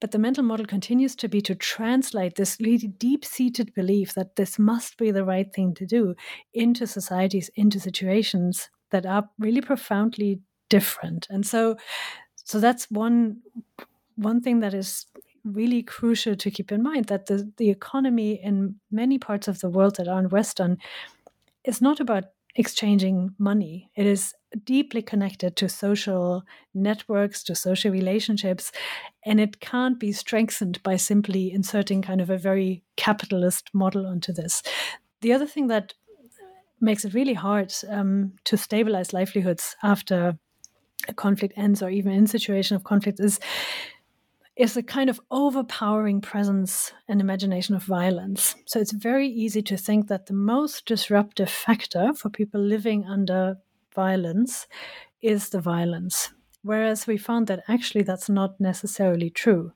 [0.00, 4.36] But the mental model continues to be to translate this really deep seated belief that
[4.36, 6.14] this must be the right thing to do
[6.52, 11.26] into societies, into situations that are really profoundly different.
[11.30, 11.76] And so,
[12.46, 13.42] so that's one
[14.14, 15.06] one thing that is
[15.44, 19.68] really crucial to keep in mind that the, the economy in many parts of the
[19.68, 20.78] world that aren't Western
[21.64, 23.90] is not about exchanging money.
[23.94, 24.32] It is
[24.64, 28.72] deeply connected to social networks, to social relationships,
[29.24, 34.32] and it can't be strengthened by simply inserting kind of a very capitalist model onto
[34.32, 34.62] this.
[35.20, 35.94] The other thing that
[36.80, 40.38] makes it really hard um, to stabilize livelihoods after
[41.08, 43.38] a conflict ends or even in situation of conflict is
[44.56, 48.56] is a kind of overpowering presence and imagination of violence.
[48.64, 53.58] So it's very easy to think that the most disruptive factor for people living under
[53.94, 54.66] violence
[55.20, 56.30] is the violence.
[56.62, 59.72] Whereas we found that actually that's not necessarily true.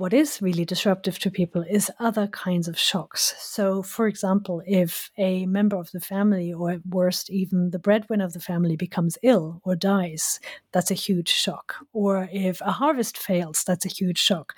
[0.00, 3.34] What is really disruptive to people is other kinds of shocks.
[3.38, 8.24] So, for example, if a member of the family, or at worst, even the breadwinner
[8.24, 10.40] of the family, becomes ill or dies,
[10.72, 11.74] that's a huge shock.
[11.92, 14.56] Or if a harvest fails, that's a huge shock.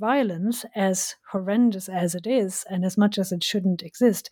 [0.00, 4.30] Violence, as horrendous as it is, and as much as it shouldn't exist,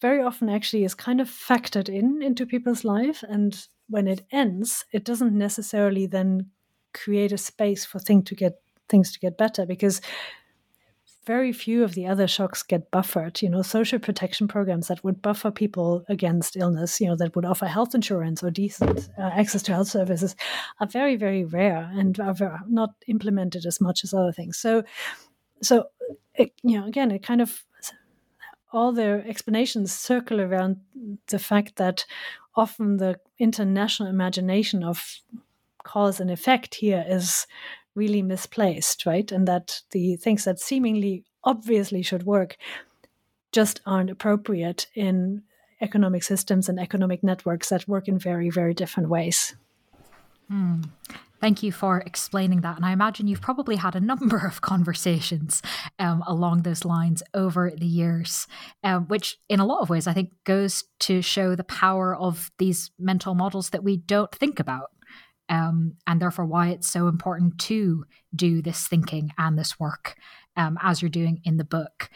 [0.00, 3.24] very often actually is kind of factored in into people's life.
[3.28, 6.50] And when it ends, it doesn't necessarily then
[6.94, 10.00] create a space for things to get things to get better because
[11.24, 13.40] very few of the other shocks get buffered.
[13.42, 17.44] You know, social protection programs that would buffer people against illness, you know, that would
[17.44, 20.34] offer health insurance or decent uh, access to health services
[20.80, 24.58] are very, very rare and are not implemented as much as other things.
[24.58, 24.82] So,
[25.62, 25.86] so
[26.34, 27.64] it, you know, again, it kind of
[28.72, 30.78] all the explanations circle around
[31.28, 32.04] the fact that
[32.56, 35.20] often the international imagination of
[35.84, 37.46] cause and effect here is
[37.94, 39.30] really misplaced, right?
[39.30, 42.56] And that the things that seemingly obviously should work
[43.52, 45.42] just aren't appropriate in
[45.80, 49.54] economic systems and economic networks that work in very, very different ways.
[50.48, 50.82] Hmm.
[51.40, 52.76] Thank you for explaining that.
[52.76, 55.60] And I imagine you've probably had a number of conversations
[55.98, 58.46] um, along those lines over the years,
[58.84, 62.52] um, which in a lot of ways I think goes to show the power of
[62.58, 64.90] these mental models that we don't think about
[65.52, 70.16] um, and therefore why it's so important to do this thinking and this work
[70.56, 72.08] um, as you're doing in the book.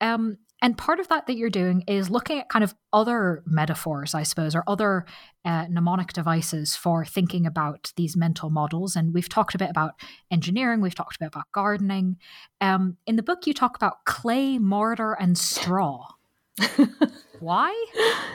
[0.00, 4.14] Um, and part of that that you're doing is looking at kind of other metaphors,
[4.14, 5.06] I suppose, or other
[5.44, 8.94] uh, mnemonic devices for thinking about these mental models.
[8.96, 9.94] And we've talked a bit about
[10.30, 12.16] engineering, we've talked a bit about gardening.
[12.60, 16.06] Um, in the book, you talk about clay, mortar, and straw.
[17.40, 18.32] Why?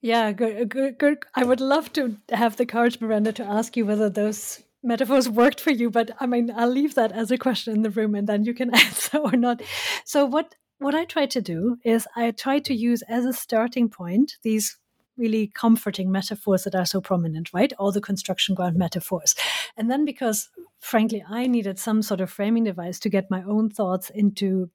[0.00, 1.24] Yeah, good, good, good.
[1.34, 5.60] I would love to have the courage, Miranda, to ask you whether those metaphors worked
[5.60, 5.90] for you.
[5.90, 8.52] But I mean, I'll leave that as a question in the room, and then you
[8.52, 9.62] can answer or not.
[10.04, 13.88] So, what what I try to do is I try to use as a starting
[13.88, 14.76] point these
[15.16, 17.72] really comforting metaphors that are so prominent, right?
[17.78, 19.34] All the construction ground metaphors.
[19.76, 23.70] And then because frankly, I needed some sort of framing device to get my own
[23.70, 24.70] thoughts into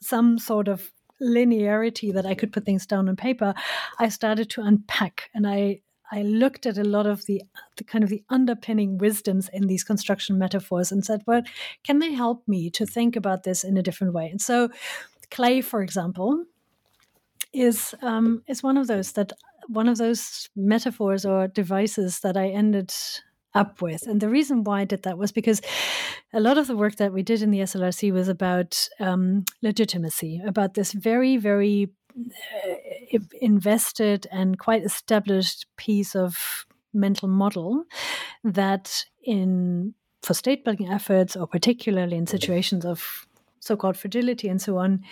[0.00, 3.54] some sort of linearity that I could put things down on paper,
[3.98, 5.80] I started to unpack and I
[6.12, 7.42] I looked at a lot of the,
[7.76, 11.42] the kind of the underpinning wisdoms in these construction metaphors and said, well,
[11.84, 14.28] can they help me to think about this in a different way?
[14.28, 14.70] And so,
[15.30, 16.44] clay, for example,
[17.52, 19.32] is um, is one of those that
[19.68, 22.92] one of those metaphors or devices that I ended
[23.54, 24.06] up with.
[24.06, 25.60] And the reason why I did that was because
[26.32, 30.40] a lot of the work that we did in the SLRC was about um, legitimacy,
[30.46, 37.84] about this very, very uh, invested and quite established piece of mental model
[38.44, 43.26] that in for state building efforts or particularly in situations of
[43.60, 45.02] so-called fragility and so on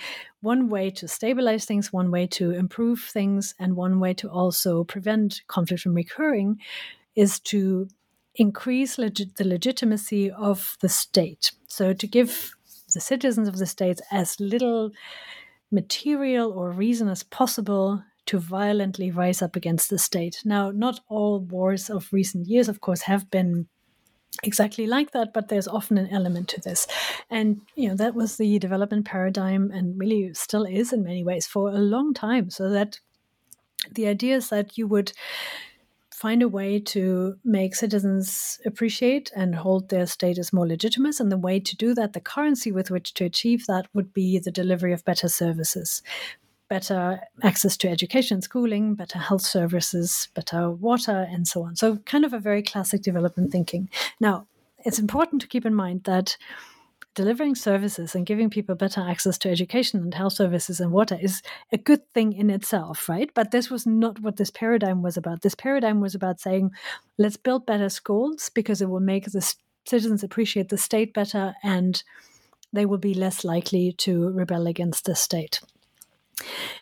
[0.41, 4.85] one way to stabilize things one way to improve things and one way to also
[4.85, 6.59] prevent conflict from recurring
[7.15, 7.89] is to
[8.39, 11.53] increase legit- the legitimacy of the state.
[11.67, 12.53] So, to give
[12.95, 14.91] the citizens of the state as little
[15.71, 20.43] material or reason as possible to violently rise up against the state.
[20.45, 23.69] Now, not all wars of recent years, of course, have been
[24.45, 26.87] exactly like that but there's often an element to this
[27.31, 31.47] and you know that was the development paradigm and really still is in many ways
[31.47, 33.01] for a long time so that
[33.93, 35.13] the idea is that you would
[36.19, 41.21] find a way to make citizens appreciate and hold their status more legitimate.
[41.21, 44.41] And the way to do that, the currency with which to achieve that, would be
[44.41, 46.03] the delivery of better services.
[46.69, 51.77] Better access to education, schooling, better health services, better water, and so on.
[51.77, 53.89] So, kind of a very classic development thinking.
[54.21, 54.49] Now,
[54.85, 56.37] it's important to keep in mind that
[57.19, 61.43] delivering services and giving people better access to education and health services and water is
[61.73, 63.29] a good thing in itself, right?
[63.35, 65.43] But this was not what this paradigm was about.
[65.43, 66.71] This paradigm was about saying,
[67.19, 69.55] let's build better schools because it will make the
[69.85, 72.05] citizens appreciate the state better and
[72.73, 75.61] they will be less likely to rebel against the state.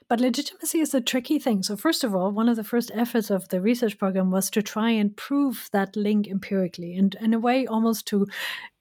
[0.08, 1.62] But legitimacy is a tricky thing.
[1.62, 4.62] So, first of all, one of the first efforts of the research program was to
[4.62, 8.26] try and prove that link empirically, and in a way, almost to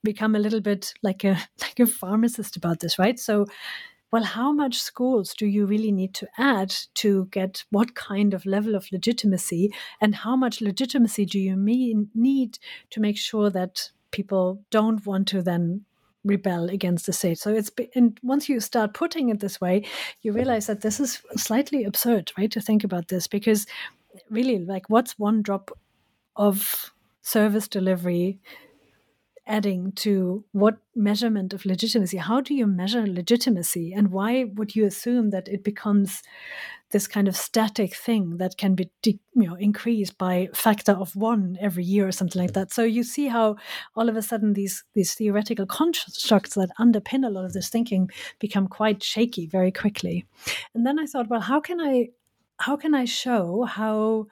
[0.03, 3.19] become a little bit like a like a pharmacist about this, right?
[3.19, 3.47] So,
[4.11, 8.45] well, how much schools do you really need to add to get what kind of
[8.45, 12.59] level of legitimacy, and how much legitimacy do you mean, need
[12.91, 15.85] to make sure that people don't want to then
[16.25, 17.39] rebel against the state.
[17.39, 19.85] So it's and once you start putting it this way,
[20.21, 22.51] you realize that this is slightly absurd, right?
[22.51, 23.65] To think about this because
[24.29, 25.71] really, like, what's one drop
[26.35, 28.39] of service delivery
[29.47, 32.17] adding to what measurement of legitimacy?
[32.17, 36.23] How do you measure legitimacy, and why would you assume that it becomes
[36.91, 41.15] this kind of static thing that can be de- you know increased by factor of
[41.15, 42.71] one every year or something like that.
[42.71, 43.55] So you see how
[43.95, 48.09] all of a sudden these these theoretical constructs that underpin a lot of this thinking
[48.39, 50.25] become quite shaky very quickly.
[50.73, 52.09] And then I thought, well, how can I
[52.57, 54.27] how can I show how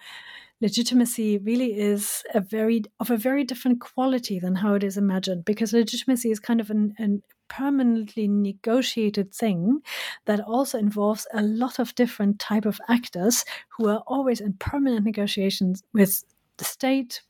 [0.62, 5.44] legitimacy really is a very of a very different quality than how it is imagined
[5.44, 7.22] because legitimacy is kind of an, an
[7.58, 9.82] permanently negotiated thing
[10.26, 13.46] that also involves a lot of different type of actors
[13.78, 16.24] who are always in permanent negotiations with
[16.58, 17.22] the state,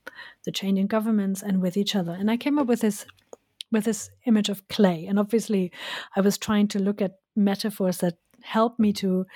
[0.44, 2.12] the changing governments, and with each other.
[2.12, 3.06] And I came up with this
[3.72, 5.04] with this image of clay.
[5.06, 5.72] And obviously,
[6.14, 9.26] I was trying to look at metaphors that help me to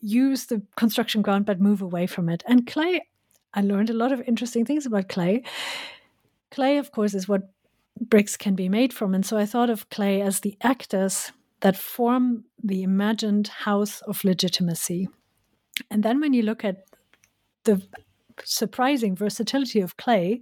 [0.00, 2.42] use the construction ground but move away from it.
[2.46, 3.00] And clay,
[3.54, 5.42] I learned a lot of interesting things about clay.
[6.50, 7.50] Clay, of course, is what
[8.00, 9.14] bricks can be made from.
[9.14, 14.24] And so I thought of clay as the actors that form the imagined house of
[14.24, 15.08] legitimacy.
[15.90, 16.84] And then when you look at
[17.64, 17.82] the
[18.44, 20.40] surprising versatility of clay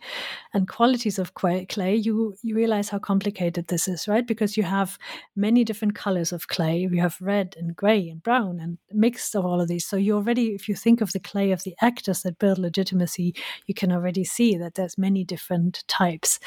[0.55, 4.26] and qualities of clay, you you realize how complicated this is, right?
[4.26, 4.99] Because you have
[5.36, 6.78] many different colors of clay.
[6.78, 9.86] You have red and gray and brown and mixed of all of these.
[9.86, 13.34] So you already, if you think of the clay of the actors that build legitimacy,
[13.66, 16.38] you can already see that there's many different types.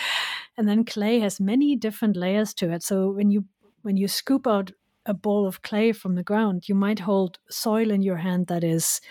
[0.57, 2.83] And then clay has many different layers to it.
[2.83, 3.45] So when you
[3.81, 4.71] when you scoop out
[5.05, 8.63] a ball of clay from the ground, you might hold soil in your hand that
[8.63, 9.01] is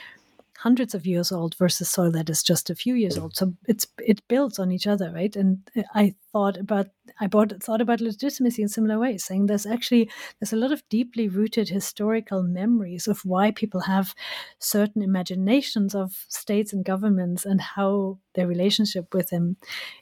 [0.63, 3.23] hundreds of years old versus soil that is just a few years mm.
[3.23, 3.37] old.
[3.37, 5.35] So it's it builds on each other, right?
[5.35, 5.59] And
[5.95, 6.87] I thought about
[7.21, 10.09] I bought, thought about legitimacy in similar ways, saying there's actually
[10.39, 14.15] there's a lot of deeply rooted historical memories of why people have
[14.61, 19.57] certain imaginations of states and governments and how their relationship with them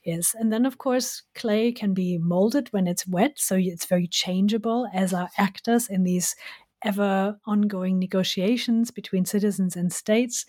[0.04, 0.34] is.
[0.38, 4.88] And then of course clay can be molded when it's wet, so it's very changeable
[4.92, 6.36] as are actors in these
[6.83, 10.47] ever ongoing negotiations between citizens and states.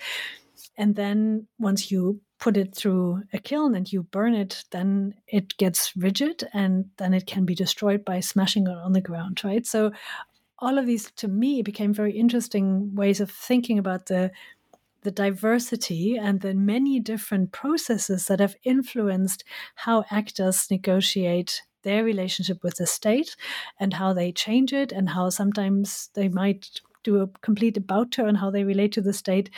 [0.77, 5.55] And then once you put it through a kiln and you burn it, then it
[5.57, 9.65] gets rigid and then it can be destroyed by smashing it on the ground, right?
[9.65, 9.91] So
[10.59, 14.31] all of these to me became very interesting ways of thinking about the
[15.03, 22.63] the diversity and the many different processes that have influenced how actors negotiate their relationship
[22.63, 23.35] with the state
[23.79, 28.35] and how they change it and how sometimes they might do a complete about turn
[28.35, 29.49] how they relate to the state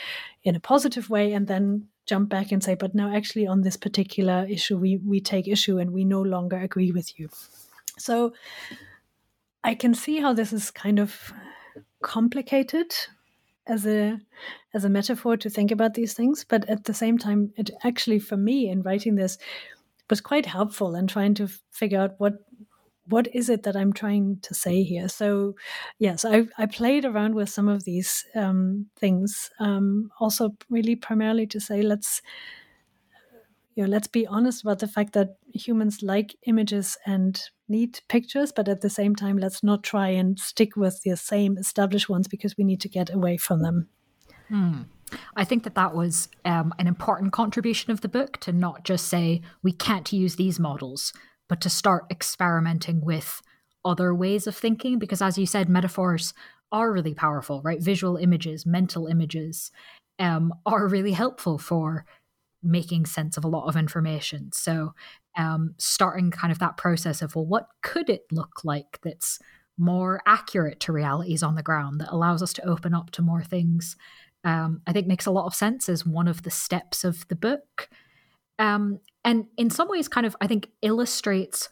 [0.42, 3.76] in a positive way and then jump back and say but no actually on this
[3.76, 7.28] particular issue we we take issue and we no longer agree with you.
[7.98, 8.32] So
[9.62, 11.32] i can see how this is kind of
[12.02, 12.92] complicated
[13.66, 14.20] as a
[14.74, 18.18] as a metaphor to think about these things but at the same time it actually
[18.18, 19.38] for me in writing this
[20.10, 22.34] was quite helpful in trying to figure out what
[23.06, 25.08] what is it that I'm trying to say here?
[25.08, 25.56] So,
[25.98, 29.50] yes, I, I played around with some of these um, things.
[29.60, 32.22] Um, also, really primarily to say let's
[33.74, 38.52] you know let's be honest about the fact that humans like images and need pictures,
[38.52, 42.28] but at the same time, let's not try and stick with the same established ones
[42.28, 43.88] because we need to get away from them.
[44.48, 44.82] Hmm.
[45.36, 49.08] I think that that was um, an important contribution of the book to not just
[49.08, 51.12] say we can't use these models,
[51.48, 53.42] but to start experimenting with
[53.84, 54.98] other ways of thinking.
[54.98, 56.34] Because as you said, metaphors
[56.72, 57.80] are really powerful, right?
[57.80, 59.70] Visual images, mental images
[60.18, 62.04] um, are really helpful for
[62.62, 64.50] making sense of a lot of information.
[64.52, 64.94] So,
[65.36, 69.38] um, starting kind of that process of, well, what could it look like that's
[69.76, 73.42] more accurate to realities on the ground that allows us to open up to more
[73.42, 73.96] things
[74.44, 77.36] um, I think makes a lot of sense as one of the steps of the
[77.36, 77.88] book.
[78.58, 81.68] Um, and in some ways, kind of, I think, illustrates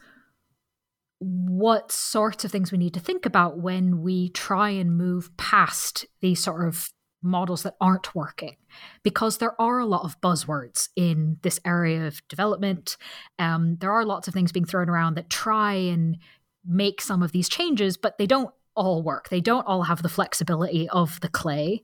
[1.19, 6.05] what sorts of things we need to think about when we try and move past
[6.21, 6.89] these sort of
[7.23, 8.57] models that aren't working
[9.05, 12.97] because there are a lot of buzzwords in this area of development
[13.39, 16.19] um, there are lots of things being thrown around that try and
[16.67, 20.09] make some of these changes but they don't all work they don't all have the
[20.09, 21.83] flexibility of the clay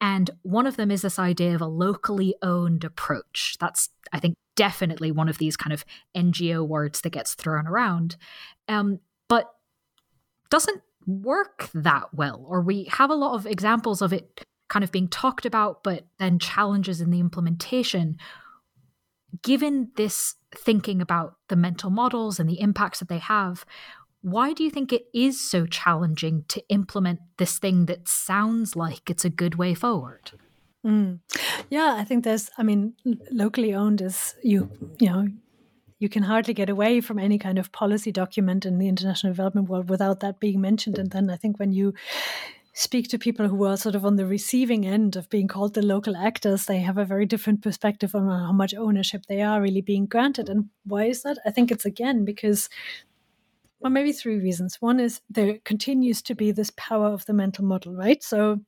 [0.00, 3.56] and one of them is this idea of a locally owned approach.
[3.58, 5.84] That's, I think, definitely one of these kind of
[6.16, 8.16] NGO words that gets thrown around,
[8.68, 9.50] um, but
[10.50, 12.44] doesn't work that well.
[12.46, 16.06] Or we have a lot of examples of it kind of being talked about, but
[16.18, 18.18] then challenges in the implementation.
[19.42, 23.64] Given this thinking about the mental models and the impacts that they have,
[24.22, 29.08] why do you think it is so challenging to implement this thing that sounds like
[29.08, 30.32] it's a good way forward?
[30.84, 31.20] Mm.
[31.70, 32.94] Yeah, I think there's, I mean,
[33.30, 35.26] locally owned is you, you know,
[35.98, 39.68] you can hardly get away from any kind of policy document in the international development
[39.68, 40.98] world without that being mentioned.
[40.98, 41.94] And then I think when you
[42.74, 45.80] speak to people who are sort of on the receiving end of being called the
[45.80, 49.80] local actors, they have a very different perspective on how much ownership they are really
[49.80, 50.50] being granted.
[50.50, 51.38] And why is that?
[51.46, 52.68] I think it's again because
[53.80, 54.76] well, maybe three reasons.
[54.80, 58.22] One is there continues to be this power of the mental model, right?
[58.22, 58.60] So,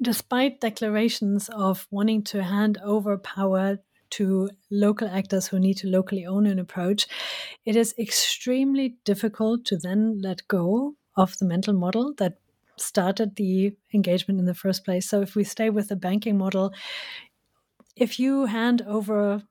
[0.00, 3.78] despite declarations of wanting to hand over power
[4.10, 7.06] to local actors who need to locally own an approach,
[7.66, 12.38] it is extremely difficult to then let go of the mental model that
[12.76, 15.08] started the engagement in the first place.
[15.08, 16.72] So, if we stay with the banking model,
[17.94, 19.42] if you hand over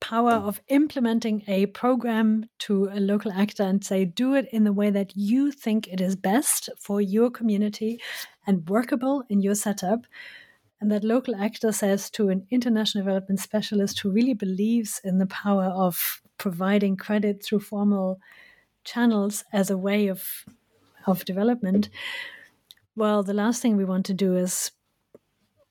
[0.00, 4.72] power of implementing a program to a local actor and say, do it in the
[4.72, 8.00] way that you think it is best for your community
[8.46, 10.06] and workable in your setup.
[10.80, 15.26] And that local actor says to an international development specialist who really believes in the
[15.26, 18.20] power of providing credit through formal
[18.84, 20.44] channels as a way of
[21.06, 21.90] of development.
[22.96, 24.70] Well, the last thing we want to do is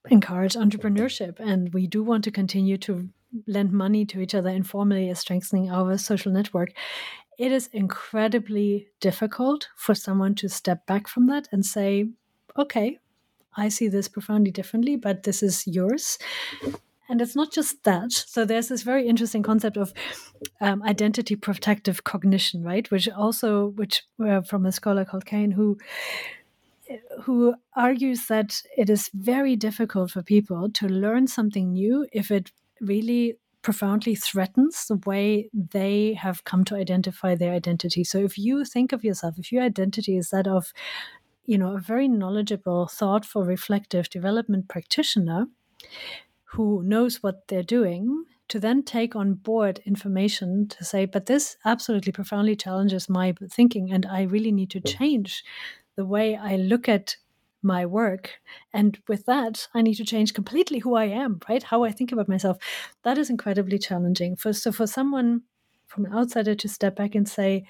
[0.10, 3.10] encourage entrepreneurship, and we do want to continue to
[3.48, 6.74] lend money to each other informally as strengthening our social network,
[7.38, 12.10] it is incredibly difficult for someone to step back from that and say,
[12.58, 13.00] okay,
[13.56, 16.18] I see this profoundly differently, but this is yours.
[17.10, 18.12] And it's not just that.
[18.12, 19.94] So there's this very interesting concept of
[20.62, 22.90] um, identity protective cognition, right?
[22.90, 25.78] Which also, which uh, from a scholar called Kahan, who
[27.22, 32.52] who argues that it is very difficult for people to learn something new if it
[32.84, 38.04] really profoundly threatens the way they have come to identify their identity.
[38.04, 40.74] So if you think of yourself, if your identity is that of,
[41.46, 45.46] you know, a very knowledgeable, thoughtful, reflective development practitioner
[46.44, 51.58] who knows what they're doing, to then take on board information to say, but this
[51.66, 55.44] absolutely profoundly challenges my thinking, and I really need to change
[55.96, 57.16] the way I look at
[57.64, 58.32] my work.
[58.74, 61.64] And with that, I need to change completely who I am, right?
[61.64, 62.58] How I think about myself.
[63.04, 64.36] That is incredibly challenging.
[64.36, 65.44] For so for someone
[65.88, 67.66] from an outsider to step back and say,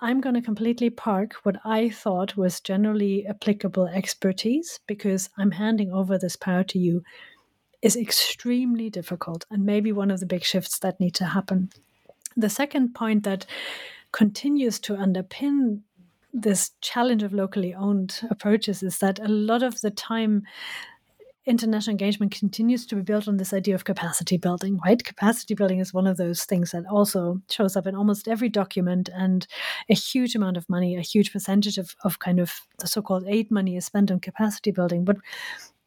[0.00, 5.92] I'm going to completely park what I thought was generally applicable expertise because I'm handing
[5.92, 7.02] over this power to you
[7.82, 11.70] is extremely difficult and maybe one of the big shifts that need to happen.
[12.36, 13.44] The second point that
[14.12, 15.80] continues to underpin
[16.42, 20.42] this challenge of locally owned approaches is that a lot of the time
[21.48, 25.02] international engagement continues to be built on this idea of capacity building, right?
[25.02, 29.08] Capacity building is one of those things that also shows up in almost every document,
[29.14, 29.46] and
[29.88, 33.24] a huge amount of money, a huge percentage of, of kind of the so called
[33.26, 35.04] aid money is spent on capacity building.
[35.04, 35.16] But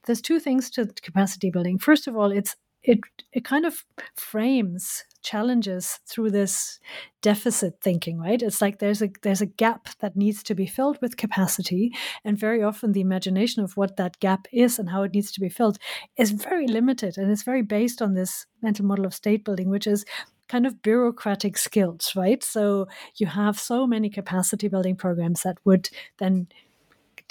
[0.05, 1.77] there's two things to capacity building.
[1.77, 2.99] First of all, it's it
[3.31, 3.85] it kind of
[4.15, 6.79] frames challenges through this
[7.21, 8.41] deficit thinking right?
[8.41, 11.93] It's like there's a there's a gap that needs to be filled with capacity
[12.23, 15.39] and very often the imagination of what that gap is and how it needs to
[15.39, 15.77] be filled
[16.17, 19.87] is very limited and it's very based on this mental model of state building which
[19.87, 20.05] is
[20.47, 22.43] kind of bureaucratic skills right?
[22.43, 26.47] So you have so many capacity building programs that would then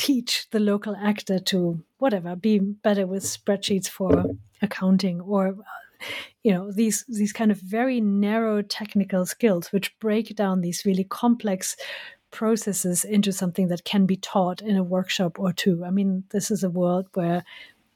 [0.01, 4.25] teach the local actor to whatever be better with spreadsheets for
[4.63, 5.57] accounting or
[6.43, 11.05] you know these these kind of very narrow technical skills which break down these really
[11.05, 11.77] complex
[12.31, 16.51] processes into something that can be taught in a workshop or two i mean this
[16.51, 17.45] is a world where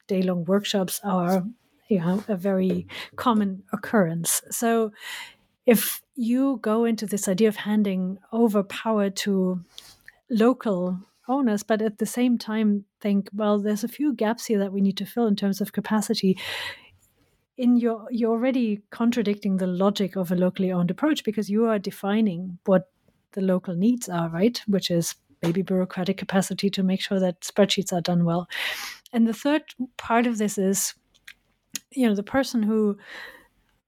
[0.07, 1.45] day long workshops are
[1.89, 2.87] you know a very
[3.17, 4.91] common occurrence so
[5.67, 9.65] if you go into this idea of handing over power to
[10.31, 10.99] local
[11.29, 14.81] owners, but at the same time think, well, there's a few gaps here that we
[14.81, 16.39] need to fill in terms of capacity.
[17.57, 21.79] In your, you're already contradicting the logic of a locally owned approach because you are
[21.79, 22.91] defining what
[23.33, 24.61] the local needs are, right?
[24.67, 28.49] Which is maybe bureaucratic capacity to make sure that spreadsheets are done well.
[29.13, 29.63] And the third
[29.97, 30.95] part of this is,
[31.93, 32.99] you know, the person who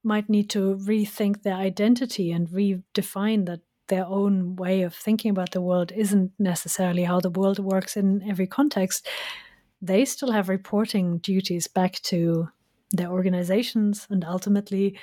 [0.05, 5.53] might need to rethink their identity and redefine that their own way of thinking about
[5.53, 9.07] the world isn't necessarily how the world works in every context,
[9.81, 12.49] they still have reporting duties back to
[12.93, 14.99] their organizations and ultimately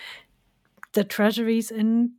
[0.93, 2.13] the treasuries in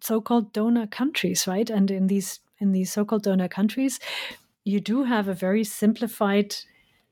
[0.00, 1.70] so-called donor countries, right?
[1.70, 4.00] And in these in these so-called donor countries,
[4.64, 6.54] you do have a very simplified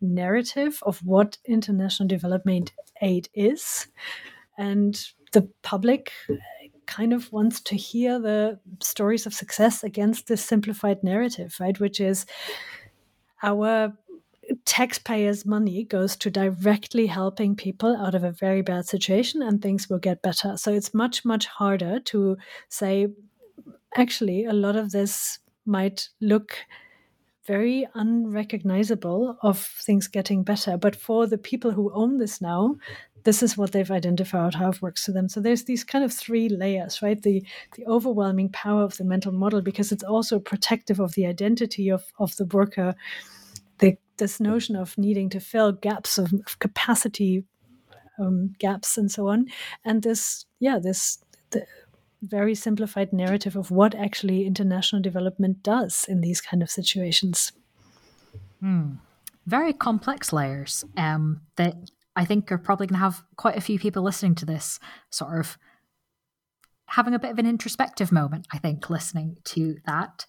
[0.01, 3.87] narrative of what international development aid is.
[4.59, 5.01] And
[5.33, 6.13] the public
[6.87, 11.79] kind of wants to hear the stories of success against this simplified narrative, right?
[11.79, 12.27] Which is
[13.43, 13.93] our
[14.67, 19.89] taxpayers' money goes to directly helping people out of a very bad situation and things
[19.89, 20.57] will get better.
[20.57, 22.37] So it's much, much harder to
[22.69, 23.07] say,
[23.97, 26.59] actually, a lot of this might look
[27.47, 30.77] very unrecognizable of things getting better.
[30.77, 32.77] But for the people who own this now,
[33.23, 36.13] this is what they've identified how it works to them so there's these kind of
[36.13, 37.45] three layers right the
[37.75, 42.05] the overwhelming power of the mental model because it's also protective of the identity of
[42.21, 42.95] of the worker
[44.19, 47.45] this notion of needing to fill gaps of, of capacity
[48.19, 49.47] um, gaps and so on
[49.85, 51.19] and this yeah this
[51.51, 51.67] the,
[52.23, 57.53] very simplified narrative of what actually international development does in these kind of situations.
[58.61, 58.95] Hmm.
[59.47, 61.77] Very complex layers um, that
[62.17, 65.39] I think are probably going to have quite a few people listening to this sort
[65.39, 65.59] of
[66.89, 70.27] having a bit of an introspective moment, I think, listening to that.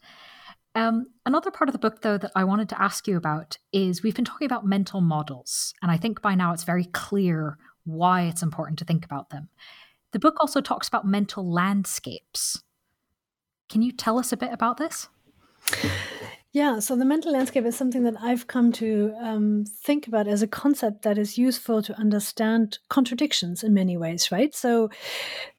[0.78, 4.03] Um, another part of the book, though, that I wanted to ask you about is
[4.03, 8.25] we've been talking about mental models, and I think by now it's very clear why
[8.25, 9.49] it's important to think about them.
[10.11, 12.61] The book also talks about mental landscapes.
[13.69, 15.07] Can you tell us a bit about this?
[16.51, 20.43] Yeah, so the mental landscape is something that I've come to um, think about as
[20.43, 24.53] a concept that is useful to understand contradictions in many ways, right?
[24.53, 24.91] So,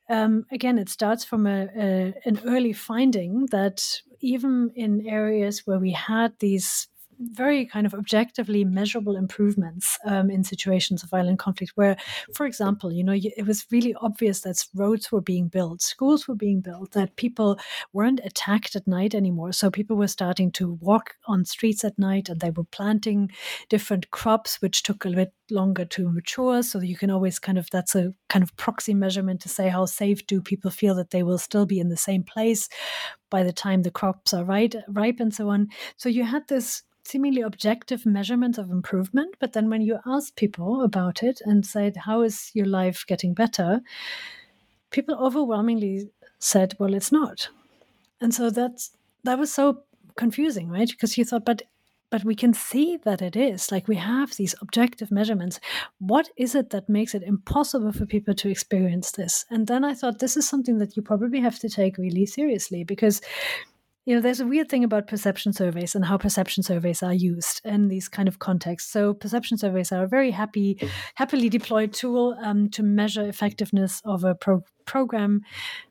[0.09, 5.79] um, again, it starts from a, a, an early finding that even in areas where
[5.79, 6.89] we had these
[7.21, 11.97] very kind of objectively measurable improvements um, in situations of violent conflict where
[12.33, 16.37] for example you know it was really obvious that roads were being built schools were
[16.37, 17.59] being built that people
[17.93, 19.53] weren't attacked at night anymore.
[19.53, 23.31] So people were starting to walk on streets at night and they were planting
[23.69, 26.63] different crops which took a bit longer to mature.
[26.63, 29.87] So you can always kind of that's a kind of proxy measurement to say how
[29.87, 32.69] safe do people feel that they will still be in the same place
[33.31, 36.83] by the time the crops are right ripe and so on so you had this
[37.05, 39.35] seemingly objective measurement of improvement.
[39.39, 43.33] But then when you asked people about it and said, How is your life getting
[43.33, 43.81] better?
[44.91, 46.09] people overwhelmingly
[46.39, 47.49] said, Well, it's not.
[48.21, 48.91] And so that's
[49.25, 49.83] that was so
[50.17, 50.89] confusing, right?
[50.89, 51.63] Because you thought, but
[52.11, 55.61] but we can see that it is like we have these objective measurements.
[55.99, 59.45] What is it that makes it impossible for people to experience this?
[59.51, 62.85] And then i thought this is something that you probably have to take really seriously
[62.85, 63.21] because
[64.07, 67.61] you know there's a weird thing about perception surveys and how perception surveys are used
[67.65, 68.91] in these kind of contexts.
[68.91, 70.79] So perception surveys are a very happy
[71.17, 75.43] happily deployed tool um, to measure effectiveness of a pro- program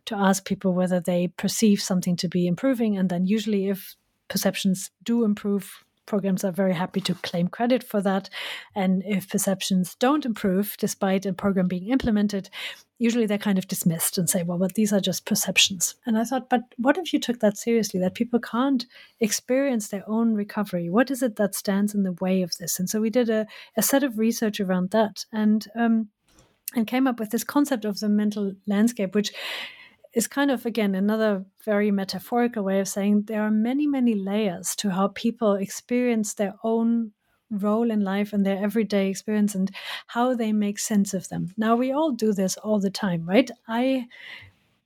[0.05, 2.97] to ask people whether they perceive something to be improving.
[2.97, 3.95] And then usually if
[4.29, 8.29] perceptions do improve programs are very happy to claim credit for that.
[8.73, 12.49] And if perceptions don't improve despite a program being implemented,
[12.97, 15.95] usually they're kind of dismissed and say, well, but these are just perceptions.
[16.07, 18.85] And I thought, but what if you took that seriously, that people can't
[19.19, 20.89] experience their own recovery?
[20.89, 22.79] What is it that stands in the way of this?
[22.79, 23.45] And so we did a,
[23.75, 26.09] a set of research around that and um,
[26.75, 29.31] and came up with this concept of the mental landscape, which
[30.17, 34.75] is kind of again another very metaphorical way of saying there are many many layers
[34.75, 37.11] to how people experience their own
[37.51, 39.71] role in life and their everyday experience and
[40.07, 43.51] how they make sense of them now we all do this all the time right
[43.67, 44.05] i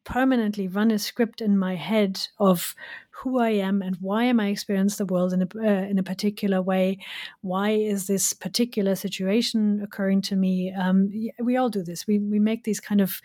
[0.03, 2.75] permanently run a script in my head of
[3.11, 6.03] who I am and why am I experiencing the world in a uh, in a
[6.03, 6.97] particular way?
[7.41, 10.73] Why is this particular situation occurring to me?
[10.73, 12.07] Um, we all do this.
[12.07, 13.21] We we make these kind of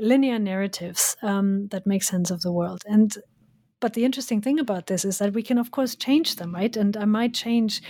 [0.00, 3.18] linear narratives um, that make sense of the world and
[3.80, 6.76] but the interesting thing about this is that we can of course change them right
[6.76, 7.82] and i might change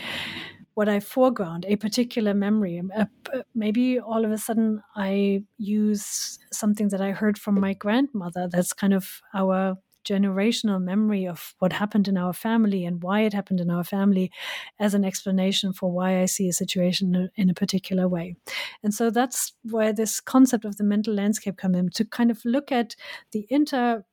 [0.79, 2.79] what I foreground, a particular memory.
[2.79, 7.59] Um, uh, uh, maybe all of a sudden I use something that I heard from
[7.59, 9.75] my grandmother that's kind of our
[10.09, 14.31] generational memory of what happened in our family and why it happened in our family
[14.79, 18.37] as an explanation for why I see a situation in a particular way.
[18.83, 22.45] And so that's where this concept of the mental landscape come in to kind of
[22.45, 22.97] look at
[23.33, 24.05] the inter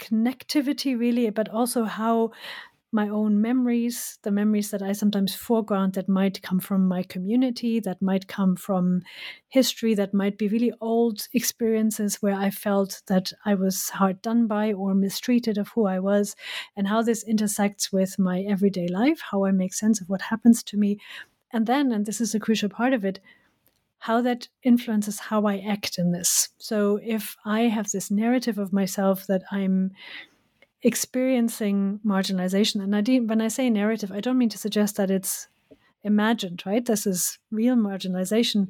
[0.00, 2.30] connectivity really but also how
[2.92, 7.78] my own memories, the memories that I sometimes foreground that might come from my community,
[7.80, 9.02] that might come from
[9.48, 14.46] history, that might be really old experiences where I felt that I was hard done
[14.46, 16.34] by or mistreated of who I was,
[16.76, 20.62] and how this intersects with my everyday life, how I make sense of what happens
[20.64, 20.98] to me.
[21.52, 23.20] And then, and this is a crucial part of it,
[23.98, 26.48] how that influences how I act in this.
[26.58, 29.90] So if I have this narrative of myself that I'm
[30.82, 32.82] experiencing marginalization.
[32.82, 35.48] And I didn't, when I say narrative, I don't mean to suggest that it's
[36.02, 36.84] imagined, right?
[36.84, 38.68] This is real marginalization.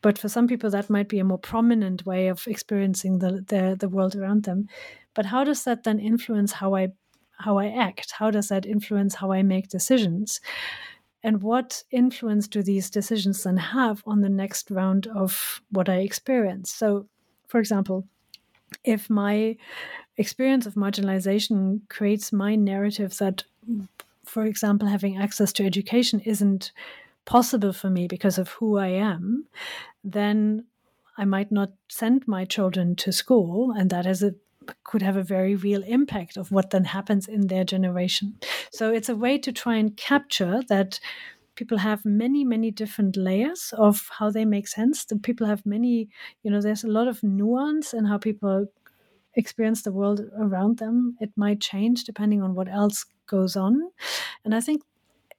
[0.00, 3.76] But for some people, that might be a more prominent way of experiencing the, the,
[3.78, 4.68] the world around them.
[5.14, 6.92] But how does that then influence how I
[7.38, 8.12] how I act?
[8.12, 10.40] How does that influence how I make decisions?
[11.22, 15.96] And what influence do these decisions then have on the next round of what I
[15.96, 16.70] experience?
[16.70, 17.08] So,
[17.48, 18.06] for example,
[18.84, 19.56] if my
[20.16, 23.44] experience of marginalization creates my narrative that,
[24.24, 26.72] for example, having access to education isn't
[27.24, 29.46] possible for me because of who I am,
[30.02, 30.64] then
[31.16, 34.34] I might not send my children to school, and that is a
[34.82, 38.34] could have a very real impact of what then happens in their generation.
[38.70, 41.00] So it's a way to try and capture that
[41.54, 46.08] people have many many different layers of how they make sense the people have many
[46.42, 48.66] you know there's a lot of nuance in how people
[49.36, 51.16] experience the world around them.
[51.20, 53.90] It might change depending on what else goes on.
[54.44, 54.82] And I think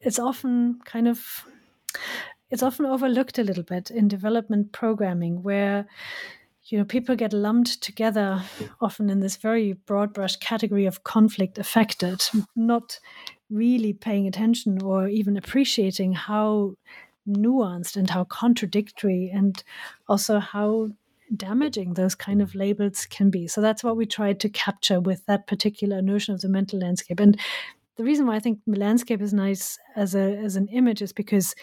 [0.01, 1.45] it's often kind of
[2.51, 5.87] it's often overlooked a little bit in development programming where
[6.65, 8.41] you know people get lumped together
[8.81, 12.23] often in this very broad brush category of conflict affected
[12.55, 12.99] not
[13.49, 16.75] really paying attention or even appreciating how
[17.27, 19.63] nuanced and how contradictory and
[20.07, 20.89] also how
[21.38, 23.47] damaging those kind of labels can be.
[23.47, 27.19] So that's what we tried to capture with that particular notion of the mental landscape.
[27.19, 27.39] And
[27.97, 31.55] the reason why I think landscape is nice as a as an image is because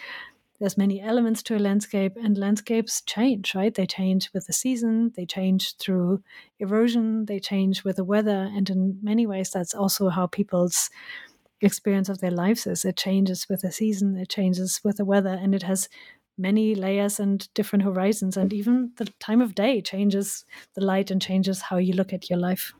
[0.59, 5.11] there's many elements to a landscape and landscapes change right they change with the season
[5.15, 6.23] they change through
[6.59, 10.89] erosion they change with the weather and in many ways that's also how people's
[11.61, 15.37] experience of their lives is it changes with the season it changes with the weather
[15.41, 15.89] and it has
[16.37, 21.21] many layers and different horizons and even the time of day changes the light and
[21.21, 22.73] changes how you look at your life.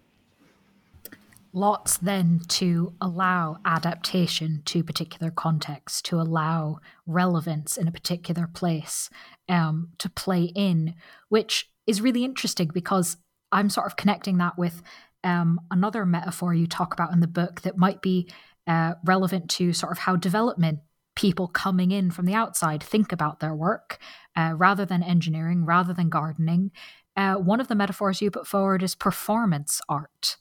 [1.56, 9.12] Lots then to allow adaptation to particular contexts to allow relevance in a particular place
[9.48, 10.96] um, to play in
[11.30, 13.18] which is really interesting because
[13.52, 14.82] i'm sort of connecting that with
[15.24, 18.30] um, another metaphor you talk about in the book that might be
[18.68, 20.80] uh, relevant to sort of how development
[21.16, 24.00] people coming in from the outside think about their work
[24.36, 26.72] uh, rather than engineering, rather than gardening.
[27.16, 30.38] Uh, one of the metaphors you put forward is performance art.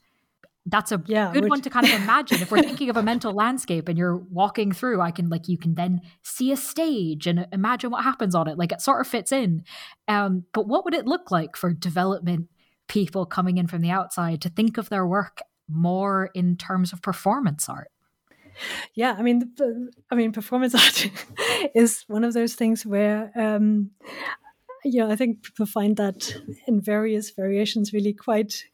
[0.64, 1.50] That's a yeah, good which...
[1.50, 2.40] one to kind of imagine.
[2.40, 5.58] if we're thinking of a mental landscape and you're walking through, I can like you
[5.58, 8.56] can then see a stage and imagine what happens on it.
[8.56, 9.64] Like it sort of fits in.
[10.08, 12.48] Um, but what would it look like for development
[12.88, 17.02] people coming in from the outside to think of their work more in terms of
[17.02, 17.90] performance art?
[18.94, 19.52] Yeah i mean
[20.10, 21.10] i mean performance art
[21.74, 23.90] is one of those things where um
[24.84, 26.34] you know i think people find that
[26.66, 28.64] in various variations really quite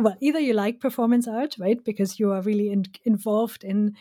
[0.00, 3.94] well either you like performance art right because you are really in, involved in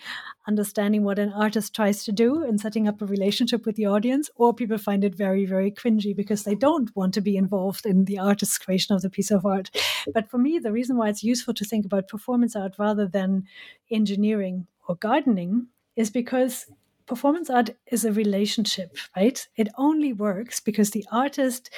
[0.48, 4.30] understanding what an artist tries to do and setting up a relationship with the audience
[4.36, 8.06] or people find it very very cringy because they don't want to be involved in
[8.06, 9.70] the artist's creation of the piece of art.
[10.14, 13.44] But for me the reason why it's useful to think about performance art rather than
[13.92, 16.68] engineering or gardening is because
[17.06, 21.70] performance art is a relationship right it only works because the artist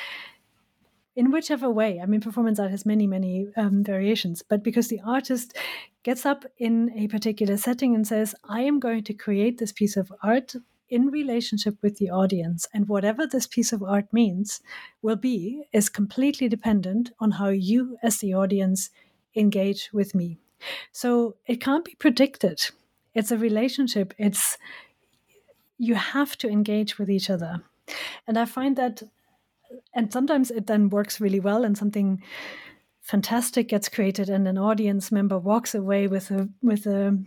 [1.16, 2.00] in whichever way.
[2.00, 5.56] I mean, performance art has many, many um, variations, but because the artist
[6.04, 9.96] gets up in a particular setting and says, I am going to create this piece
[9.98, 10.56] of art
[10.90, 14.62] in relationship with the audience, and whatever this piece of art means
[15.02, 18.92] will be, is completely dependent on how you, as the audience,
[19.36, 20.38] engage with me.
[20.92, 22.70] So it can't be predicted.
[23.16, 24.14] It's a relationship.
[24.18, 24.58] It's
[25.78, 27.62] you have to engage with each other.
[28.28, 29.04] And I find that
[29.94, 32.22] and sometimes it then works really well and something
[33.02, 37.18] fantastic gets created and an audience member walks away with a with a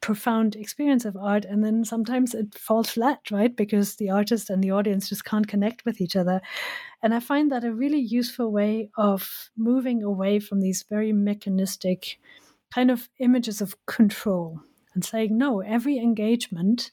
[0.00, 4.62] profound experience of art and then sometimes it falls flat right because the artist and
[4.62, 6.40] the audience just can't connect with each other
[7.02, 12.18] and i find that a really useful way of moving away from these very mechanistic
[12.72, 14.60] kind of images of control
[14.96, 16.90] and saying no every engagement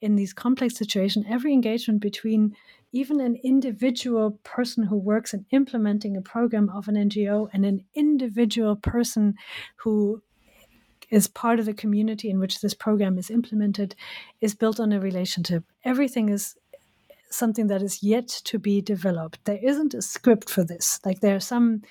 [0.00, 2.56] in these complex situations every engagement between
[2.92, 7.84] even an individual person who works in implementing a program of an ngo and an
[7.94, 9.34] individual person
[9.76, 10.22] who
[11.10, 13.94] is part of the community in which this program is implemented
[14.40, 15.64] is built on a relationship.
[15.84, 16.56] Everything is
[17.30, 19.44] something that is yet to be developed.
[19.44, 21.00] There isn't a script for this.
[21.04, 21.82] Like there are some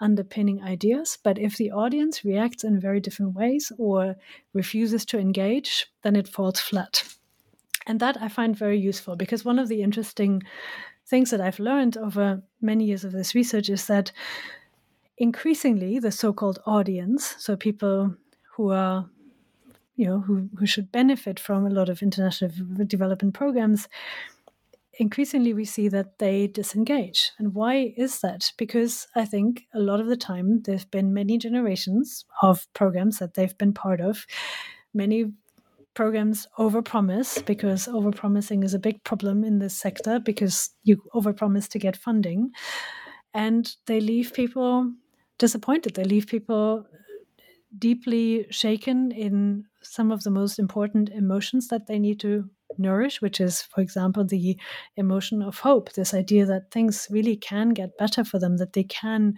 [0.00, 1.18] underpinning ideas.
[1.22, 4.16] But if the audience reacts in very different ways or
[4.52, 7.02] refuses to engage, then it falls flat.
[7.86, 10.42] And that I find very useful because one of the interesting
[11.06, 14.12] things that I've learned over many years of this research is that
[15.16, 18.14] increasingly the so called audience, so people
[18.54, 19.08] who are
[19.96, 22.50] you know who, who should benefit from a lot of international
[22.86, 23.88] development programs
[24.98, 27.30] increasingly we see that they disengage.
[27.38, 28.52] And why is that?
[28.58, 33.18] Because I think a lot of the time there have been many generations of programs
[33.18, 34.26] that they've been part of.
[34.92, 35.32] Many
[35.94, 41.78] programs overpromise because overpromising is a big problem in this sector because you overpromise to
[41.78, 42.50] get funding.
[43.34, 44.92] And they leave people
[45.38, 45.94] disappointed.
[45.94, 46.86] They leave people
[47.76, 53.40] deeply shaken in some of the most important emotions that they need to nourish, which
[53.40, 54.58] is, for example, the
[54.96, 58.84] emotion of hope, this idea that things really can get better for them, that they
[58.84, 59.34] can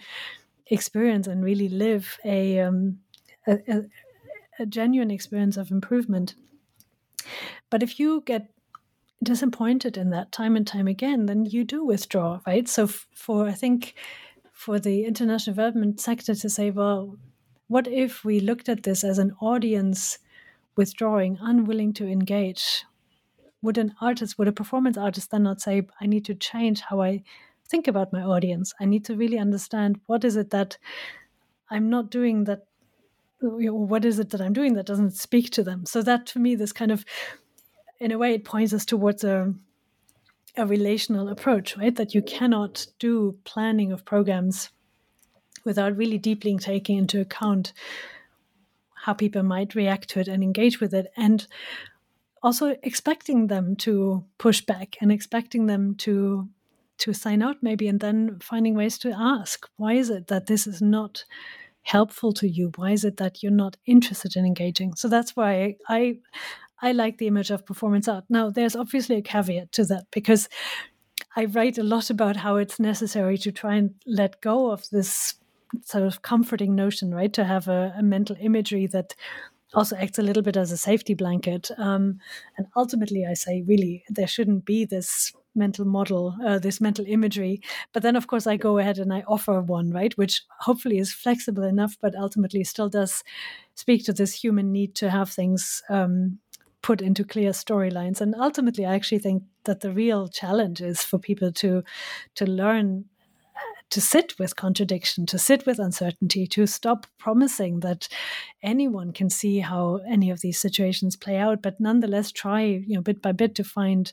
[0.67, 2.99] experience and really live a, um,
[3.47, 3.83] a, a,
[4.61, 6.35] a genuine experience of improvement.
[7.71, 8.51] But if you get
[9.23, 12.69] disappointed in that time and time again, then you do withdraw, right?
[12.69, 13.95] So, for I think
[14.53, 17.17] for the international development sector to say, well,
[17.69, 20.19] what if we looked at this as an audience
[20.77, 22.85] withdrawing, unwilling to engage?
[23.63, 27.01] Would an artist, would a performance artist then not say, I need to change how
[27.03, 27.23] I
[27.69, 28.75] think about my audience?
[28.81, 30.79] I need to really understand what is it that
[31.71, 32.67] I'm not doing that,
[33.41, 35.87] what is it that I'm doing that doesn't speak to them?
[35.87, 37.05] So that for me, this kind of,
[37.99, 39.55] in a way, it points us towards a,
[40.57, 41.95] a relational approach, right?
[41.95, 44.71] That you cannot do planning of programs
[45.65, 47.73] without really deeply taking into account
[48.95, 51.07] how people might react to it and engage with it.
[51.17, 51.47] And
[52.43, 56.49] also expecting them to push back and expecting them to
[56.99, 60.67] to sign out maybe and then finding ways to ask why is it that this
[60.67, 61.25] is not
[61.83, 62.71] helpful to you?
[62.77, 64.95] Why is it that you're not interested in engaging?
[64.95, 66.19] So that's why i
[66.83, 68.25] i like the image of performance art.
[68.29, 70.49] Now there's obviously a caveat to that because
[71.37, 75.35] i write a lot about how it's necessary to try and let go of this
[75.85, 77.33] sort of comforting notion right?
[77.33, 79.15] To have a, a mental imagery that
[79.75, 81.71] also acts a little bit as a safety blanket.
[81.79, 82.19] Um,
[82.57, 87.61] and ultimately, I say, really, there shouldn't be this mental model, uh, this mental imagery.
[87.93, 91.13] But then, of course, I go ahead and I offer one, right, which hopefully is
[91.13, 93.25] flexible enough, but ultimately still does
[93.75, 96.39] speak to this human need to have things um,
[96.83, 98.21] put into clear storylines.
[98.21, 101.83] And ultimately, I actually think that the real challenge is for people to
[102.37, 103.05] to learn
[103.91, 108.09] to sit with contradiction, to sit with uncertainty, to stop promising that
[108.63, 113.03] anyone can see how any of these situations play out, but nonetheless try, you know,
[113.03, 114.13] bit by bit to find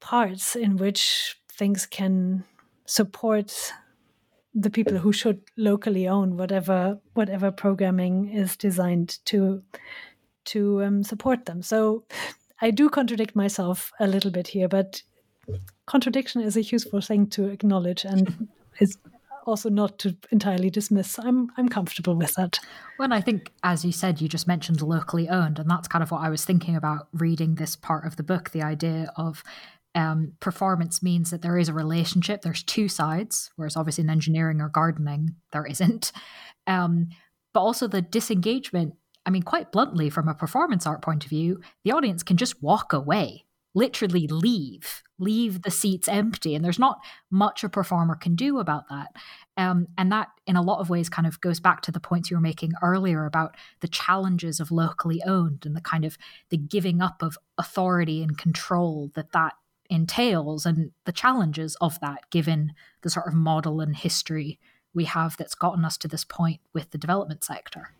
[0.00, 2.44] parts in which things can
[2.86, 3.72] support
[4.54, 9.62] the people who should locally own whatever whatever programming is designed to
[10.44, 11.60] to um, support them.
[11.62, 12.04] So
[12.60, 15.02] I do contradict myself a little bit here, but
[15.86, 18.48] contradiction is a useful thing to acknowledge and
[18.80, 18.98] is
[19.46, 21.18] also not to entirely dismiss.
[21.18, 22.58] I'm I'm comfortable with that.
[22.98, 26.10] Well, I think, as you said, you just mentioned locally owned, and that's kind of
[26.10, 28.50] what I was thinking about reading this part of the book.
[28.50, 29.42] The idea of
[29.94, 32.42] um, performance means that there is a relationship.
[32.42, 36.12] There's two sides, whereas obviously in engineering or gardening there isn't.
[36.68, 37.10] Um,
[37.54, 38.94] but also the disengagement.
[39.24, 42.60] I mean, quite bluntly, from a performance art point of view, the audience can just
[42.60, 43.45] walk away
[43.76, 46.98] literally leave leave the seats empty and there's not
[47.30, 49.08] much a performer can do about that
[49.58, 52.30] um, and that in a lot of ways kind of goes back to the points
[52.30, 56.16] you were making earlier about the challenges of locally owned and the kind of
[56.48, 59.52] the giving up of authority and control that that
[59.90, 62.72] entails and the challenges of that given
[63.02, 64.58] the sort of model and history
[64.94, 67.90] we have that's gotten us to this point with the development sector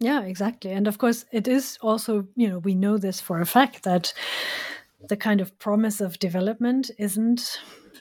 [0.00, 0.72] Yeah, exactly.
[0.72, 4.12] And of course, it is also, you know, we know this for a fact that
[5.08, 7.60] the kind of promise of development isn't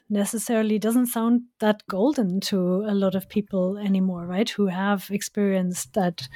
[0.09, 4.49] necessarily doesn't sound that golden to a lot of people anymore, right?
[4.49, 6.27] Who have experienced that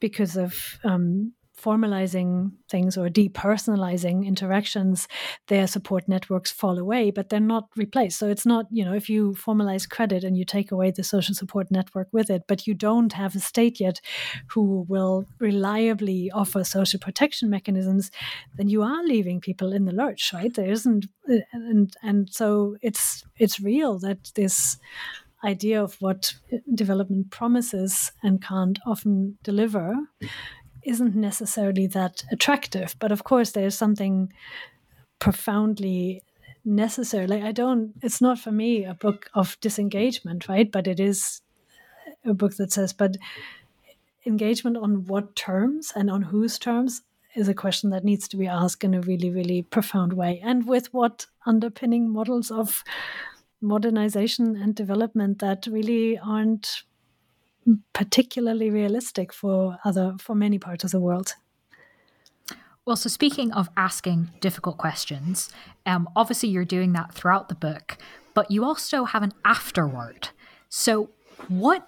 [0.00, 5.08] because of um, formalizing things or depersonalizing interactions,
[5.48, 8.18] their support networks fall away, but they're not replaced.
[8.18, 11.34] So it's not, you know, if you formalize credit and you take away the social
[11.34, 14.00] support network with it, but you don't have a state yet
[14.48, 18.10] who will reliably offer social protection mechanisms,
[18.56, 20.54] then you are leaving people in the lurch, right?
[20.54, 24.78] There isn't, uh, and and so it's it's real that this
[25.44, 26.34] idea of what
[26.74, 29.94] development promises and can't often deliver
[30.88, 32.96] isn't necessarily that attractive.
[32.98, 34.32] But of course, there's something
[35.18, 36.22] profoundly
[36.64, 37.26] necessary.
[37.26, 40.70] Like, I don't, it's not for me a book of disengagement, right?
[40.70, 41.42] But it is
[42.24, 43.16] a book that says, but
[44.24, 47.02] engagement on what terms and on whose terms
[47.34, 50.40] is a question that needs to be asked in a really, really profound way.
[50.42, 52.82] And with what underpinning models of
[53.60, 56.82] modernization and development that really aren't
[57.92, 61.34] particularly realistic for other for many parts of the world.
[62.84, 65.50] Well, so speaking of asking difficult questions,
[65.84, 67.98] um, obviously you're doing that throughout the book,
[68.32, 70.30] but you also have an afterword.
[70.70, 71.10] So,
[71.48, 71.86] what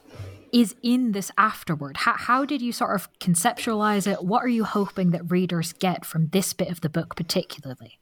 [0.52, 1.96] is in this afterword?
[1.98, 4.24] How, how did you sort of conceptualize it?
[4.24, 7.98] What are you hoping that readers get from this bit of the book, particularly?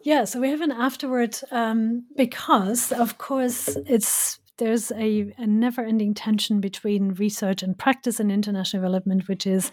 [0.00, 5.82] Yeah, so we have an afterword um, because, of course, it's there's a, a never
[5.82, 9.70] ending tension between research and practice in international development, which is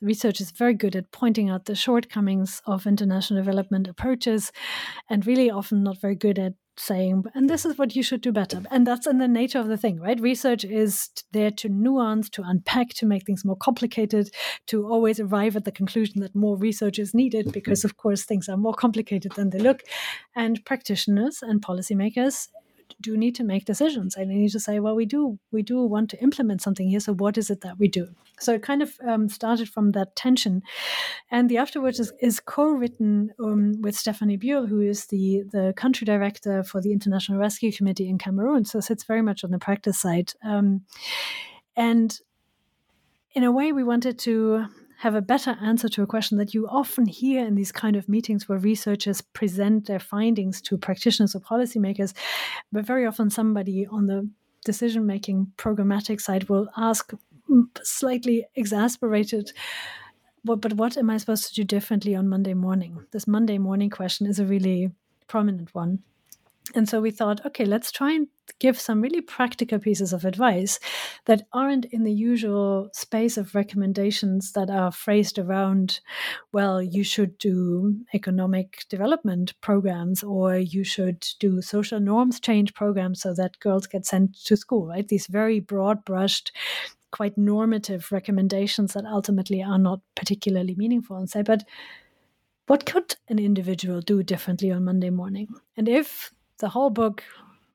[0.00, 4.52] research is very good at pointing out the shortcomings of international development approaches
[5.08, 8.32] and really often not very good at saying, and this is what you should do
[8.32, 8.62] better.
[8.70, 10.20] And that's in the nature of the thing, right?
[10.20, 14.30] Research is there to nuance, to unpack, to make things more complicated,
[14.66, 18.48] to always arrive at the conclusion that more research is needed because, of course, things
[18.48, 19.82] are more complicated than they look.
[20.34, 22.48] And practitioners and policymakers
[23.00, 25.82] do need to make decisions and they need to say well we do we do
[25.82, 28.08] want to implement something here so what is it that we do?
[28.38, 30.62] So it kind of um, started from that tension.
[31.30, 36.04] And the afterwards is, is co-written um, with stephanie buell who is the the country
[36.04, 39.98] director for the international rescue committee in cameroon so sits very much on the practice
[39.98, 40.32] side.
[40.44, 40.82] Um,
[41.76, 42.18] and
[43.32, 44.66] in a way we wanted to
[44.98, 48.08] have a better answer to a question that you often hear in these kind of
[48.08, 52.14] meetings where researchers present their findings to practitioners or policymakers,
[52.72, 54.28] but very often somebody on the
[54.64, 57.12] decision making programmatic side will ask
[57.82, 59.52] slightly exasperated
[60.46, 63.04] well, but what am I supposed to do differently on Monday morning?
[63.10, 64.92] This Monday morning question is a really
[65.26, 66.04] prominent one.
[66.76, 70.78] And so we thought, okay, let's try and give some really practical pieces of advice
[71.24, 76.00] that aren't in the usual space of recommendations that are phrased around,
[76.52, 83.20] well, you should do economic development programs or you should do social norms change programs
[83.20, 85.08] so that girls get sent to school, right?
[85.08, 86.52] These very broad brushed,
[87.10, 91.64] quite normative recommendations that ultimately are not particularly meaningful and say, but
[92.66, 95.48] what could an individual do differently on Monday morning?
[95.76, 97.22] And if the whole book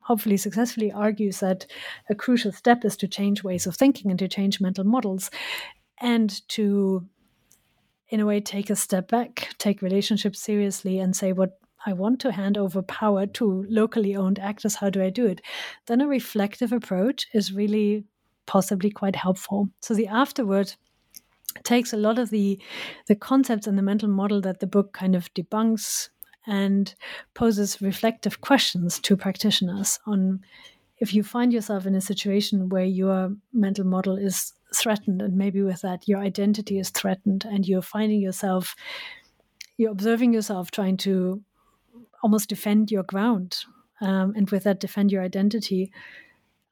[0.02, 1.66] hopefully successfully argues that
[2.10, 5.30] a crucial step is to change ways of thinking and to change mental models
[6.00, 7.06] and to
[8.10, 12.20] in a way take a step back take relationships seriously and say what I want
[12.22, 14.76] to hand over power to locally owned actors.
[14.76, 15.42] How do I do it?
[15.88, 18.06] Then a reflective approach is really
[18.46, 19.70] possibly quite helpful.
[19.82, 20.74] So the afterword
[21.64, 22.62] takes a lot of the
[23.08, 26.10] the concepts and the mental model that the book kind of debunks
[26.48, 26.96] and
[27.34, 30.42] poses reflective questions to practitioners on
[31.00, 35.62] if you find yourself in a situation where your mental model is threatened and maybe
[35.62, 38.76] with that your identity is threatened and you're finding yourself
[39.78, 41.42] you're observing yourself trying to
[42.24, 43.66] almost defend your ground
[44.00, 45.92] um, and with that defend your identity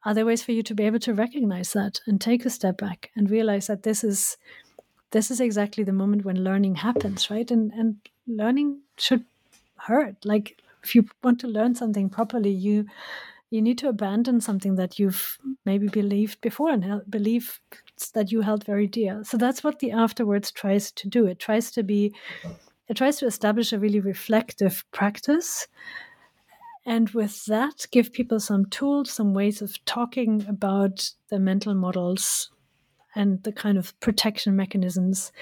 [0.04, 2.78] are there ways for you to be able to recognize that and take a step
[2.78, 4.36] back and realize that this is
[5.10, 7.50] this is exactly the moment when learning happens right?
[7.50, 7.96] And and
[8.26, 9.24] learning should
[9.86, 10.16] hurt.
[10.24, 12.86] Like if you want to learn something properly you
[13.50, 17.60] you need to abandon something that you've maybe believed before and believe
[18.14, 19.22] that you held very dear.
[19.24, 21.26] So that's what the afterwards tries to do.
[21.26, 22.14] It tries to be
[22.88, 25.66] it tries to establish a really reflective practice.
[26.86, 32.50] And with that give people some tools some ways of talking about the mental models
[33.14, 35.32] and the kind of protection mechanisms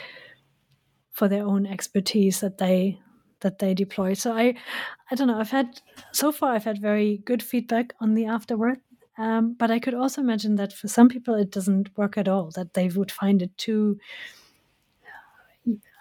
[1.12, 2.98] for their own expertise that they
[3.40, 4.14] that they deploy.
[4.14, 4.54] So I,
[5.10, 5.38] I don't know.
[5.38, 5.80] I've had
[6.12, 8.80] so far I've had very good feedback on the afterword,
[9.18, 12.50] Um, but I could also imagine that for some people it doesn't work at all,
[12.52, 13.98] that they would find it too,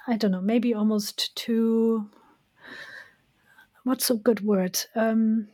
[0.08, 2.10] I don't know, maybe almost too,
[3.84, 4.80] what's a good word?
[4.96, 5.48] Um,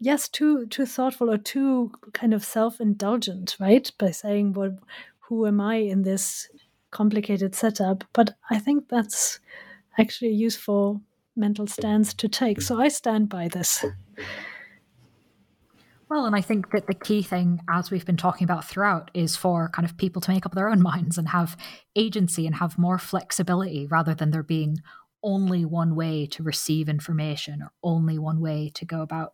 [0.00, 3.90] yes, too too thoughtful or too kind of self indulgent, right?
[3.98, 4.78] By saying, "Well,
[5.20, 6.48] who am I in this
[6.92, 9.40] complicated setup?" But I think that's
[9.98, 11.00] actually a useful
[11.36, 12.60] mental stance to take.
[12.60, 13.84] So I stand by this.
[16.08, 19.36] Well, and I think that the key thing, as we've been talking about throughout, is
[19.36, 21.56] for kind of people to make up their own minds and have
[21.96, 24.78] agency and have more flexibility rather than there being
[25.22, 29.32] only one way to receive information or only one way to go about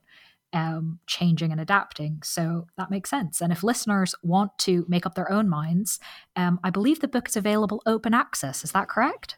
[0.52, 2.20] um, changing and adapting.
[2.24, 3.40] So that makes sense.
[3.40, 6.00] And if listeners want to make up their own minds,
[6.36, 8.64] um, I believe the book is available open access.
[8.64, 9.36] Is that correct?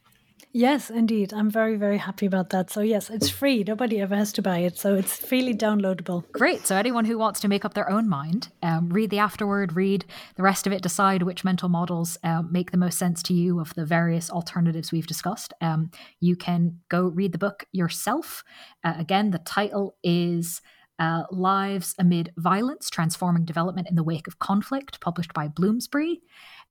[0.51, 1.32] Yes, indeed.
[1.32, 2.70] I'm very, very happy about that.
[2.70, 3.64] So, yes, it's free.
[3.64, 4.78] Nobody ever has to buy it.
[4.78, 6.30] So, it's freely downloadable.
[6.32, 6.66] Great.
[6.66, 10.05] So, anyone who wants to make up their own mind, um, read the afterword, read
[10.36, 13.61] the rest of it, decide which mental models um, make the most sense to you
[13.61, 15.55] of the various alternatives we've discussed.
[15.61, 15.90] Um,
[16.20, 18.45] you can go read the book yourself.
[18.84, 20.61] Uh, again, the title is
[20.99, 26.20] uh, Lives Amid Violence Transforming Development in the Wake of Conflict, published by Bloomsbury.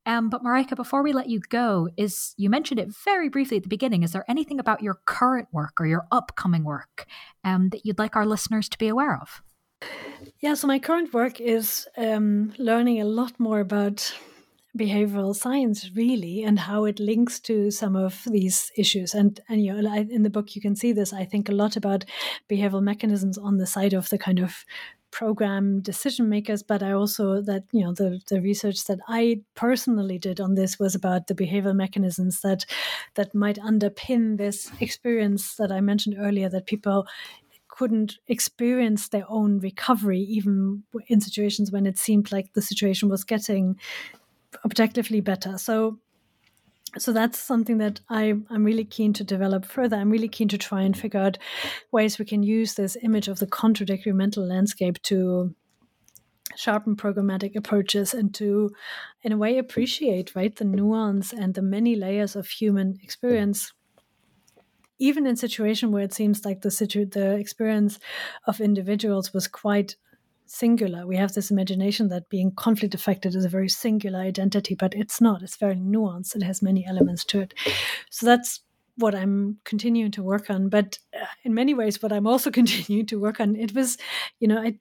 [0.06, 3.64] Um, but Mareike, before we let you go, is you mentioned it very briefly at
[3.64, 4.04] the beginning.
[4.04, 7.06] Is there anything about your current work or your upcoming work
[7.44, 9.42] um, that you'd like our listeners to be aware of?
[10.40, 14.14] Yeah, so my current work is um, learning a lot more about
[14.78, 19.74] behavioral science really and how it links to some of these issues and and you
[19.74, 22.06] know in the book you can see this i think a lot about
[22.50, 24.64] behavioral mechanisms on the side of the kind of
[25.12, 30.18] program decision makers but i also that you know the the research that i personally
[30.18, 32.66] did on this was about the behavioral mechanisms that
[33.16, 37.06] that might underpin this experience that i mentioned earlier that people
[37.68, 43.24] couldn't experience their own recovery even in situations when it seemed like the situation was
[43.24, 43.78] getting
[44.66, 45.58] objectively better.
[45.58, 45.98] So
[46.98, 49.96] so that's something that I, I'm really keen to develop further.
[49.96, 51.38] I'm really keen to try and figure out
[51.92, 55.56] ways we can use this image of the contradictory mental landscape to
[56.56, 58.72] sharpen programmatic approaches and to
[59.24, 63.72] in a way appreciate right the nuance and the many layers of human experience
[65.00, 68.00] even in situation where it seems like the situ- the experience
[68.46, 69.96] of individuals was quite
[70.52, 71.08] singular.
[71.08, 75.22] We have this imagination that being conflict affected is a very singular identity, but it's
[75.22, 75.42] not.
[75.42, 76.36] It's very nuanced.
[76.36, 77.54] It has many elements to it.
[78.10, 78.60] So that's
[78.98, 80.68] what I'm continuing to work on.
[80.68, 83.98] But uh, in many ways, what I'm also continuing to work on, it was,
[84.40, 84.78] you know, I,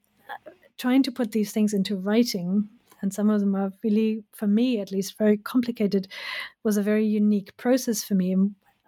[0.76, 2.68] trying to put these things into writing.
[3.02, 6.08] And some of them are really, for me at least, very complicated.
[6.64, 8.36] Was a very unique process for me.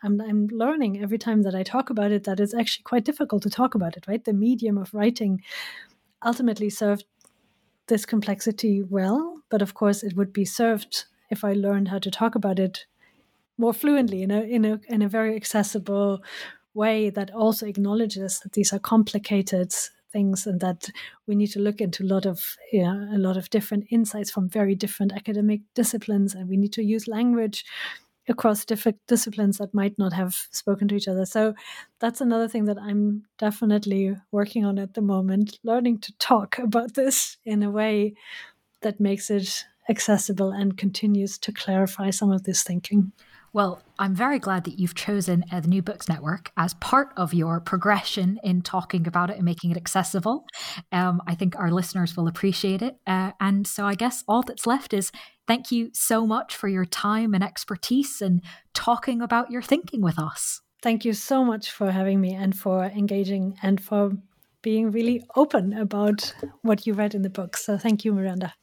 [0.04, 3.50] I'm learning every time that I talk about it that it's actually quite difficult to
[3.50, 4.24] talk about it, right?
[4.24, 5.42] The medium of writing
[6.24, 7.04] ultimately served
[7.88, 12.10] this complexity well, but of course it would be served if I learned how to
[12.10, 12.86] talk about it
[13.58, 16.22] more fluently in a in a in a very accessible
[16.74, 19.72] way that also acknowledges that these are complicated
[20.12, 20.88] things and that
[21.26, 24.30] we need to look into a lot of you know, a lot of different insights
[24.30, 27.64] from very different academic disciplines and we need to use language
[28.32, 31.24] across different disciplines that might not have spoken to each other.
[31.24, 31.54] So
[32.00, 36.94] that's another thing that I'm definitely working on at the moment, learning to talk about
[36.94, 38.14] this in a way
[38.80, 43.12] that makes it accessible and continues to clarify some of this thinking.
[43.54, 47.60] Well, I'm very glad that you've chosen the New Books Network as part of your
[47.60, 50.46] progression in talking about it and making it accessible.
[50.90, 52.96] Um, I think our listeners will appreciate it.
[53.06, 55.12] Uh, and so I guess all that's left is
[55.46, 58.42] thank you so much for your time and expertise and
[58.74, 60.60] talking about your thinking with us.
[60.82, 64.12] Thank you so much for having me and for engaging and for
[64.62, 67.56] being really open about what you read in the book.
[67.56, 68.54] So thank you, Miranda.